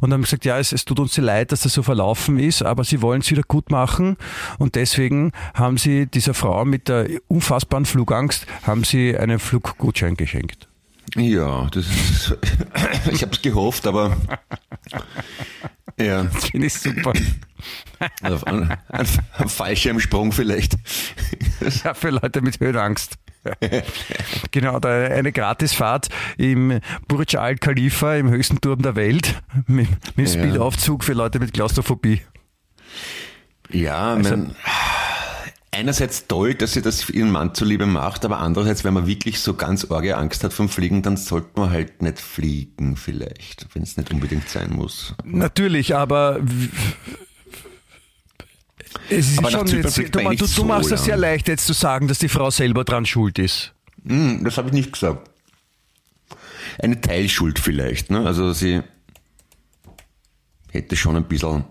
[0.00, 2.84] dann haben gesagt, ja, es, es tut uns leid, dass das so verlaufen ist, aber
[2.84, 4.16] sie wollen es wieder gut machen
[4.58, 10.68] und deswegen haben sie dieser Frau mit der unfassbaren Flugangst, haben sie einen Fluggutschein geschenkt.
[11.16, 12.36] Ja, das ist,
[13.12, 14.16] ich habe es gehofft, aber
[15.98, 16.24] ja.
[16.24, 17.12] Das finde ich super.
[18.22, 19.06] Also ein, ein,
[19.38, 20.74] ein Fallschirmsprung vielleicht.
[21.84, 23.14] Ja, für Leute mit Höhenangst.
[24.50, 30.28] genau, da eine Gratisfahrt im Burj Al Khalifa, im höchsten Turm der Welt, mit, mit
[30.28, 32.20] Speedaufzug für Leute mit Klaustrophobie.
[33.70, 34.56] Ja, also, mein,
[35.74, 39.54] einerseits toll, dass sie das ihren Mann zuliebe macht, aber andererseits, wenn man wirklich so
[39.54, 43.96] ganz orge Angst hat vom Fliegen, dann sollte man halt nicht fliegen vielleicht, wenn es
[43.96, 45.14] nicht unbedingt sein muss.
[45.24, 46.40] Natürlich, aber
[49.10, 51.72] es ist aber schon jetzt, du, du, du machst so, das sehr leicht jetzt zu
[51.72, 53.74] sagen, dass die Frau selber dran schuld ist.
[54.06, 55.30] Hm, das habe ich nicht gesagt.
[56.78, 58.26] Eine Teilschuld vielleicht, ne?
[58.26, 58.82] Also sie
[60.70, 61.64] hätte schon ein bisschen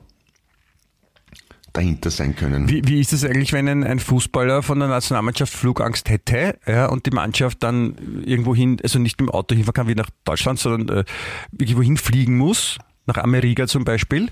[1.74, 2.70] dahinter sein können.
[2.70, 6.86] Wie, wie ist es eigentlich, wenn ein, ein, Fußballer von der Nationalmannschaft Flugangst hätte ja,
[6.86, 10.10] und die Mannschaft dann irgendwo hin, also nicht mit dem Auto hinfahren kann wie nach
[10.24, 11.04] Deutschland, sondern äh,
[11.58, 14.30] irgendwo hinfliegen muss, nach Amerika zum Beispiel,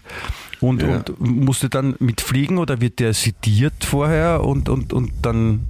[0.59, 0.97] und, ja.
[0.97, 5.67] und musste dann mitfliegen oder wird der sediert vorher und, und, und dann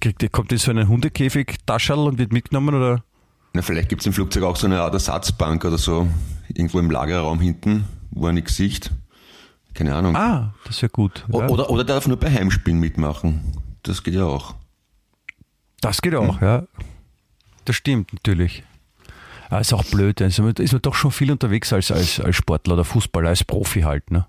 [0.00, 3.04] kriegt, kommt in so einen Hundekäfig, Taschel und wird mitgenommen oder?
[3.52, 6.08] Na, vielleicht gibt es im Flugzeug auch so eine Art Ersatzbank oder so,
[6.48, 8.90] irgendwo im Lagerraum hinten, wo er nichts sieht.
[9.80, 10.14] Keine Ahnung.
[10.14, 11.24] Ah, das wäre gut.
[11.32, 11.48] Ja.
[11.48, 13.40] Oder, oder darf nur bei Heimspielen mitmachen.
[13.82, 14.54] Das geht ja auch.
[15.80, 16.46] Das geht auch, hm.
[16.46, 16.64] ja.
[17.64, 18.62] Das stimmt natürlich.
[19.46, 20.20] Aber ah, ist auch blöd.
[20.20, 23.80] Also ist man doch schon viel unterwegs als, als, als Sportler oder Fußballer, als Profi
[23.80, 24.26] halt, ne?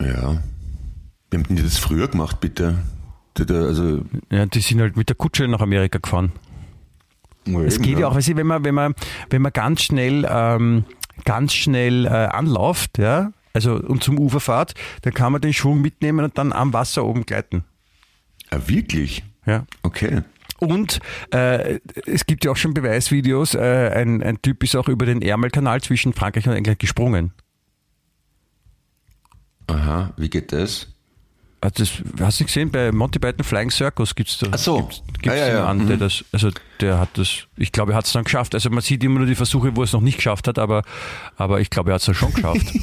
[0.00, 0.40] Ja.
[1.32, 2.78] Wie haben die das früher gemacht, bitte?
[3.36, 6.30] Also ja, die sind halt mit der Kutsche nach Amerika gefahren.
[7.66, 8.94] Es geht ja auch, weißt du, wenn man, wenn man,
[9.30, 10.84] wenn man ganz schnell, ähm,
[11.24, 15.80] ganz schnell äh, anläuft, ja, also und zum Ufer fahrt, dann kann man den Schwung
[15.80, 17.64] mitnehmen und dann am Wasser oben gleiten.
[18.50, 19.24] Ah, wirklich?
[19.46, 19.64] Ja.
[19.82, 20.22] Okay.
[20.58, 21.00] Und
[21.32, 25.20] äh, es gibt ja auch schon Beweisvideos, äh, ein, ein Typ ist auch über den
[25.20, 27.32] Ärmelkanal zwischen Frankreich und England gesprungen.
[29.66, 30.91] Aha, wie geht das?
[31.70, 34.78] Das hast du gesehen, bei Monty Python Flying Circus gibt es da Ach so.
[34.78, 35.66] gibt's, gibt's ah, ja, ja.
[35.66, 36.00] An, der mhm.
[36.00, 36.50] das, also
[36.80, 38.54] der hat das, ich glaube, er hat es dann geschafft.
[38.54, 40.82] Also man sieht immer nur die Versuche, wo er es noch nicht geschafft hat, aber,
[41.36, 42.66] aber ich glaube, er hat es dann schon geschafft.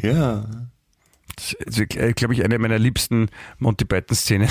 [0.00, 0.46] ja.
[1.34, 3.28] Das ist, äh, glaube ich, eine meiner liebsten
[3.58, 4.48] Monty Python-Szenen.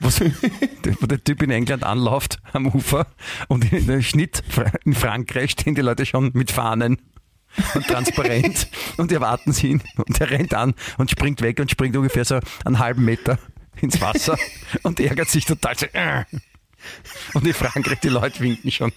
[1.00, 3.06] wo der Typ in England anläuft am Ufer
[3.48, 4.42] und in der Schnitt
[4.86, 6.96] in Frankreich stehen die Leute schon mit Fahnen
[7.74, 11.96] und transparent und erwarten sie ihn und er rennt an und springt weg und springt
[11.96, 13.38] ungefähr so einen halben Meter
[13.80, 14.38] ins Wasser
[14.82, 15.76] und ärgert sich total.
[15.76, 16.24] So, äh.
[17.34, 18.92] Und in Frankreich, die Leute winken schon.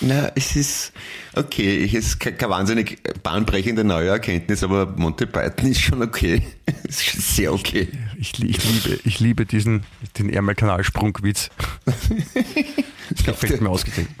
[0.00, 0.92] Na, es ist
[1.34, 1.84] okay.
[1.84, 6.42] Es ist keine wahnsinnig bahnbrechende neue Erkenntnis, aber Monty Python ist schon okay.
[6.88, 7.88] Es ist sehr okay.
[8.18, 9.84] Ich, ich, liebe, ich liebe diesen
[10.18, 11.50] den Ärmelkanalsprungwitz.
[11.84, 14.14] das gefällt mir ausgezeichnet.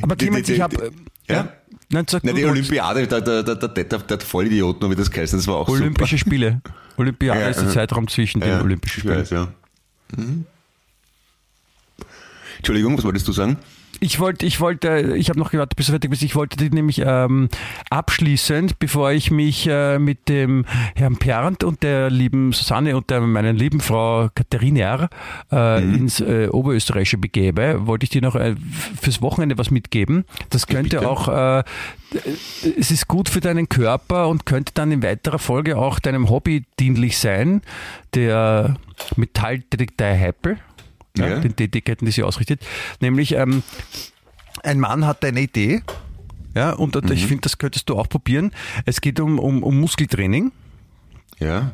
[0.00, 0.92] Aber Clemens, ich habe...
[1.28, 1.34] Ja?
[1.34, 1.52] ja?
[1.90, 5.38] Nein, Nein, die Olympiade, der, der, der, der, der, der Vollidiot, nur wie das geheißen,
[5.38, 6.30] das war auch Olympische super.
[6.30, 6.62] Spiele.
[6.96, 9.18] Olympiade ja, ist der Zeitraum zwischen den Olympischen Spielen.
[9.18, 9.48] Weiß, ja.
[10.16, 10.46] Mhm.
[12.56, 13.58] Entschuldigung, was wolltest du sagen?
[14.02, 16.24] Ich wollte, ich wollte, ich habe noch gewartet, bis du fertig bist.
[16.24, 17.48] Ich wollte dich nämlich ähm,
[17.88, 20.64] abschließend, bevor ich mich äh, mit dem
[20.96, 25.08] Herrn Pernt und der lieben Susanne und der meiner lieben Frau Katharina
[25.52, 25.94] äh, mhm.
[25.94, 28.56] ins äh, Oberösterreichische begebe, wollte ich dir noch äh,
[29.00, 30.24] fürs Wochenende was mitgeben.
[30.50, 31.08] Das könnte Bitte?
[31.08, 31.62] auch, äh,
[32.76, 36.64] es ist gut für deinen Körper und könnte dann in weiterer Folge auch deinem Hobby
[36.80, 37.62] dienlich sein.
[38.14, 38.74] Der
[39.14, 40.58] Metalldetektor Heppel
[41.16, 41.38] ja, ja.
[41.40, 42.60] den Tätigkeiten, die sie ausrichtet.
[43.00, 43.62] Nämlich, ähm,
[44.62, 45.82] ein Mann hat eine Idee,
[46.54, 47.12] ja, und mhm.
[47.12, 48.52] ich finde, das könntest du auch probieren.
[48.84, 50.52] Es geht um, um, um Muskeltraining.
[51.38, 51.70] Ja.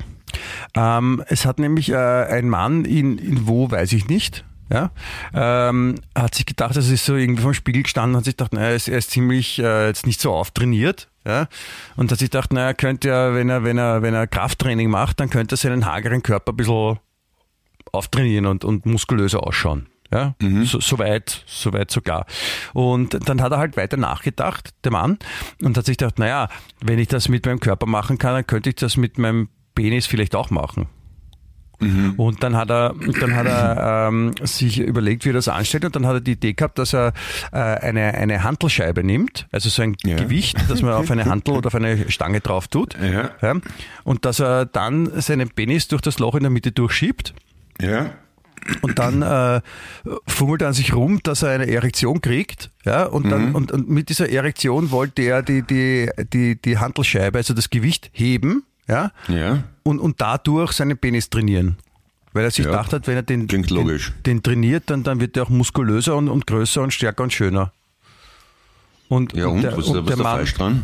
[0.75, 4.91] Ähm, es hat nämlich äh, ein Mann in, in wo, weiß ich nicht, ja,
[5.33, 8.69] ähm, hat sich gedacht, das ist so irgendwie vom Spiegel gestanden, hat sich gedacht, naja,
[8.69, 11.49] er ist, er ist ziemlich äh, jetzt nicht so auftrainiert, ja,
[11.97, 15.21] und hat sich gedacht, naja, könnte er, wenn er, wenn er, wenn er Krafttraining macht,
[15.21, 16.99] dann könnte er seinen hageren Körper ein bisschen
[17.99, 19.89] auftrainieren und, und muskulöser ausschauen.
[20.11, 20.65] Ja, mhm.
[20.65, 22.25] so, so, weit, so weit sogar.
[22.73, 25.19] Und dann hat er halt weiter nachgedacht, der Mann,
[25.61, 26.49] und hat sich gedacht, naja,
[26.81, 30.07] wenn ich das mit meinem Körper machen kann, dann könnte ich das mit meinem Penis
[30.07, 30.87] vielleicht auch machen.
[31.81, 32.15] Mhm.
[32.17, 35.95] Und dann hat er, dann hat er ähm, sich überlegt, wie er das anstellt, und
[35.95, 37.13] dann hat er die Idee gehabt, dass er
[37.53, 40.17] äh, eine, eine Hantelscheibe nimmt, also so ein ja.
[40.17, 43.31] Gewicht, das man auf eine Hantel oder auf eine Stange drauf tut, ja.
[43.43, 43.61] Ja,
[44.05, 47.35] und dass er dann seinen Penis durch das Loch in der Mitte durchschiebt
[47.81, 48.11] ja.
[48.83, 49.61] Und dann äh,
[50.27, 52.71] fummelt er an sich rum, dass er eine Erektion kriegt.
[52.85, 53.55] Ja, und, dann, mhm.
[53.55, 58.11] und, und mit dieser Erektion wollte er die, die, die, die Handelscheibe, also das Gewicht,
[58.13, 58.65] heben.
[58.87, 59.65] Ja, ja.
[59.83, 61.77] Und, und dadurch seinen Penis trainieren.
[62.33, 62.71] Weil er sich ja.
[62.71, 63.65] gedacht hat, wenn er den, den,
[64.27, 67.73] den, trainiert, dann, dann wird er auch muskulöser und, und größer und stärker und schöner.
[69.09, 70.83] Und, ja, und, und der, was, und was der Mann, falsch dran?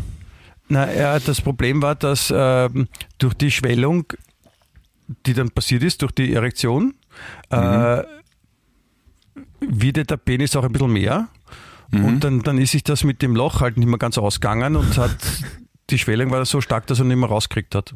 [0.68, 2.68] Na, er, das Problem war, dass äh,
[3.18, 4.07] durch die Schwellung
[5.26, 6.94] die dann passiert ist durch die Erektion,
[7.50, 7.59] mhm.
[7.59, 8.02] äh,
[9.61, 11.28] wird der Penis auch ein bisschen mehr.
[11.90, 12.05] Mhm.
[12.05, 14.96] Und dann, dann ist sich das mit dem Loch halt nicht mehr ganz ausgegangen und
[14.96, 15.16] hat
[15.90, 17.94] die Schwellung war so stark, dass er nicht mehr rausgekriegt hat.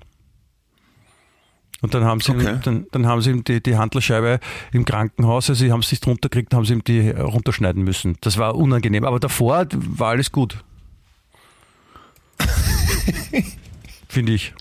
[1.81, 2.55] Und dann haben sie, okay.
[2.55, 4.41] ihm, dann, dann haben sie ihm die, die Handlerscheibe
[4.73, 8.17] im Krankenhaus, also sie haben es nicht drunter gekriegt, haben sie ihm die runterschneiden müssen.
[8.21, 9.05] Das war unangenehm.
[9.05, 10.65] Aber davor war alles gut.
[14.09, 14.55] Finde ich.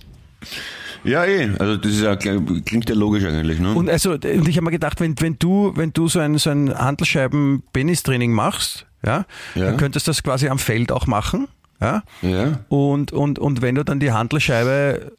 [1.03, 1.49] Ja, eh.
[1.59, 3.59] Also das ist ja, klingt ja logisch eigentlich.
[3.59, 3.73] Ne?
[3.73, 6.49] Und also und ich habe mir gedacht, wenn, wenn du, wenn du so ein, so
[6.49, 9.25] ein Handelsscheiben-Penis-Training machst, ja,
[9.55, 11.47] ja, dann könntest du das quasi am Feld auch machen.
[11.79, 12.03] Ja.
[12.21, 12.59] ja.
[12.69, 15.11] Und, und, und wenn du dann die Handelsscheibe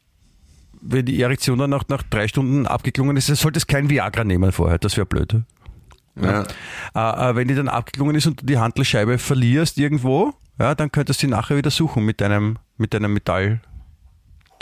[0.81, 4.79] wenn die Erektion dann nach, nach drei Stunden abgeklungen ist, solltest kein Viagra nehmen vorher,
[4.79, 5.35] das wäre blöd.
[6.17, 6.47] Ja.
[6.95, 7.31] ja.
[7.31, 11.23] Äh, wenn die dann abgeklungen ist und du die Handelsscheibe verlierst irgendwo, ja, dann könntest
[11.23, 13.61] du sie nachher wieder suchen mit deinem, mit deinem Metall,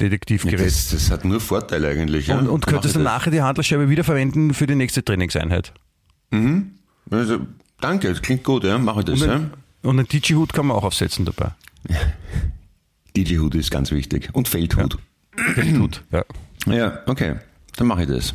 [0.00, 0.66] Detektivgerät.
[0.66, 2.28] Das, das, hat nur Vorteile eigentlich.
[2.28, 2.38] Ja?
[2.38, 5.72] Und, und könntest du nachher die Handlerscheibe wiederverwenden für die nächste Trainingseinheit.
[6.30, 6.72] Mhm.
[7.10, 7.40] Also,
[7.80, 9.22] danke, das klingt gut, ja, mache ich das.
[9.22, 9.50] Und ein,
[9.82, 9.90] ja.
[9.90, 11.52] und einen DJ-Hut kann man auch aufsetzen dabei.
[11.88, 11.98] Ja.
[13.16, 14.28] DJ-Hut ist ganz wichtig.
[14.32, 14.98] Und Feldhut.
[15.38, 15.52] Ja.
[15.54, 16.24] Feldhut, ja.
[16.66, 17.36] Ja, okay,
[17.76, 18.34] dann mache ich das.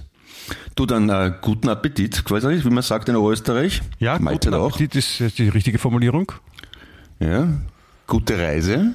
[0.76, 3.82] Du dann äh, guten Appetit, quasi, wie man sagt in Österreich.
[3.99, 5.22] Ja, Mahlzeit guten Appetit auch.
[5.26, 6.32] ist die richtige Formulierung.
[7.20, 7.47] Ja,
[8.07, 8.93] gute Reise.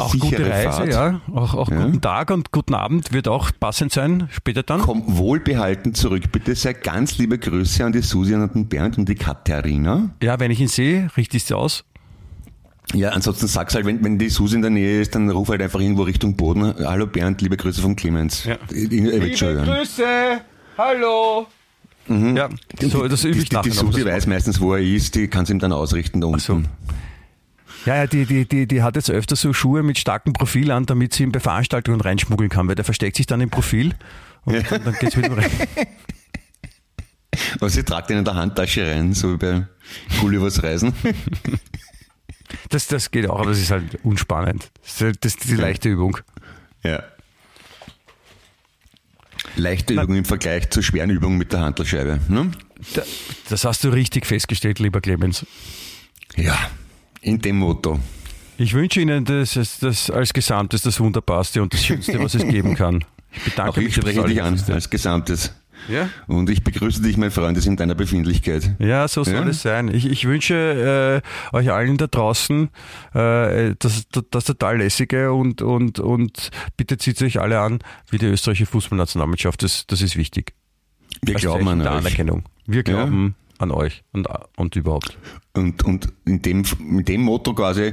[0.00, 0.92] Auch gute Reise, Fahrt.
[0.92, 1.20] ja.
[1.34, 1.84] Auch, auch ja.
[1.84, 4.80] guten Tag und guten Abend wird auch passend sein, später dann.
[4.80, 6.30] Komm wohlbehalten zurück.
[6.32, 10.10] Bitte sehr ganz liebe Grüße an die Susi und den Bernd und die Katharina.
[10.22, 11.84] Ja, wenn ich ihn sehe, richtig sie aus.
[12.94, 15.60] Ja, ansonsten sag's halt, wenn, wenn die Susi in der Nähe ist, dann ruf halt
[15.60, 16.74] einfach irgendwo Richtung Boden.
[16.86, 18.44] Hallo Bernd, liebe Grüße von Clemens.
[18.44, 18.56] Ja.
[18.70, 20.04] Liebe Grüße,
[20.78, 21.46] hallo.
[22.06, 22.36] Mhm.
[22.36, 22.48] Ja,
[22.80, 25.44] so, das übe ich Die, die, die Susi weiß meistens, wo er ist, die kann
[25.44, 26.40] es ihm dann ausrichten da unten.
[26.40, 26.62] Ach so.
[27.86, 30.86] Ja, ja, die, die, die, die hat jetzt öfter so Schuhe mit starkem Profil an,
[30.86, 33.94] damit sie ihn bei Veranstaltungen reinschmuggeln kann, weil der versteckt sich dann im Profil
[34.44, 34.62] und ja.
[34.62, 35.50] dann, dann geht's wieder rein.
[37.56, 39.66] Aber sie tragt ihn in der Handtasche rein, so wie bei
[40.20, 40.92] Gullivers Reisen.
[42.70, 44.70] Das, das geht auch, aber das ist halt unspannend.
[44.82, 46.18] Das ist, das ist die leichte Übung.
[46.82, 47.02] Ja.
[49.56, 52.20] Leichte Übung im Vergleich zur schweren Übung mit der Handelscheibe.
[52.28, 52.50] Ne?
[53.48, 55.46] Das hast du richtig festgestellt, lieber Clemens.
[56.36, 56.56] Ja,
[57.20, 57.98] in dem Motto.
[58.56, 62.74] Ich wünsche Ihnen das, das als Gesamtes das Wunderbarste und das Schönste, was es geben
[62.74, 63.04] kann.
[63.32, 63.88] Ich bedanke Auch mich.
[63.88, 65.52] Ich spreche dich an als Gesamtes.
[65.86, 66.10] Ja.
[66.26, 68.74] Und ich begrüße dich, mein Freund, in deiner Befindlichkeit.
[68.78, 69.46] Ja, so soll ja?
[69.46, 69.88] es sein.
[69.94, 72.68] Ich, ich wünsche äh, euch allen da draußen
[73.14, 77.78] äh, das, das total lässige und, und, und bitte zieht euch alle an,
[78.10, 79.62] wie die österreichische Fußballnationalmannschaft.
[79.62, 80.54] Das, das ist wichtig.
[81.22, 81.86] Wir Als glauben an euch.
[81.86, 82.44] Anerkennung.
[82.66, 83.47] Wir glauben ja.
[83.58, 85.18] An euch und, und überhaupt.
[85.54, 87.92] Und, und in dem, mit dem Motto quasi.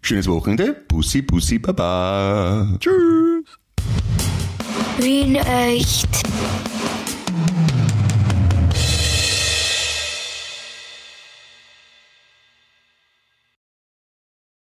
[0.00, 0.76] Schönes Wochenende.
[0.88, 2.76] Bussi, Bussi, Baba.
[2.78, 3.58] Tschüss.
[4.98, 6.08] Wien echt.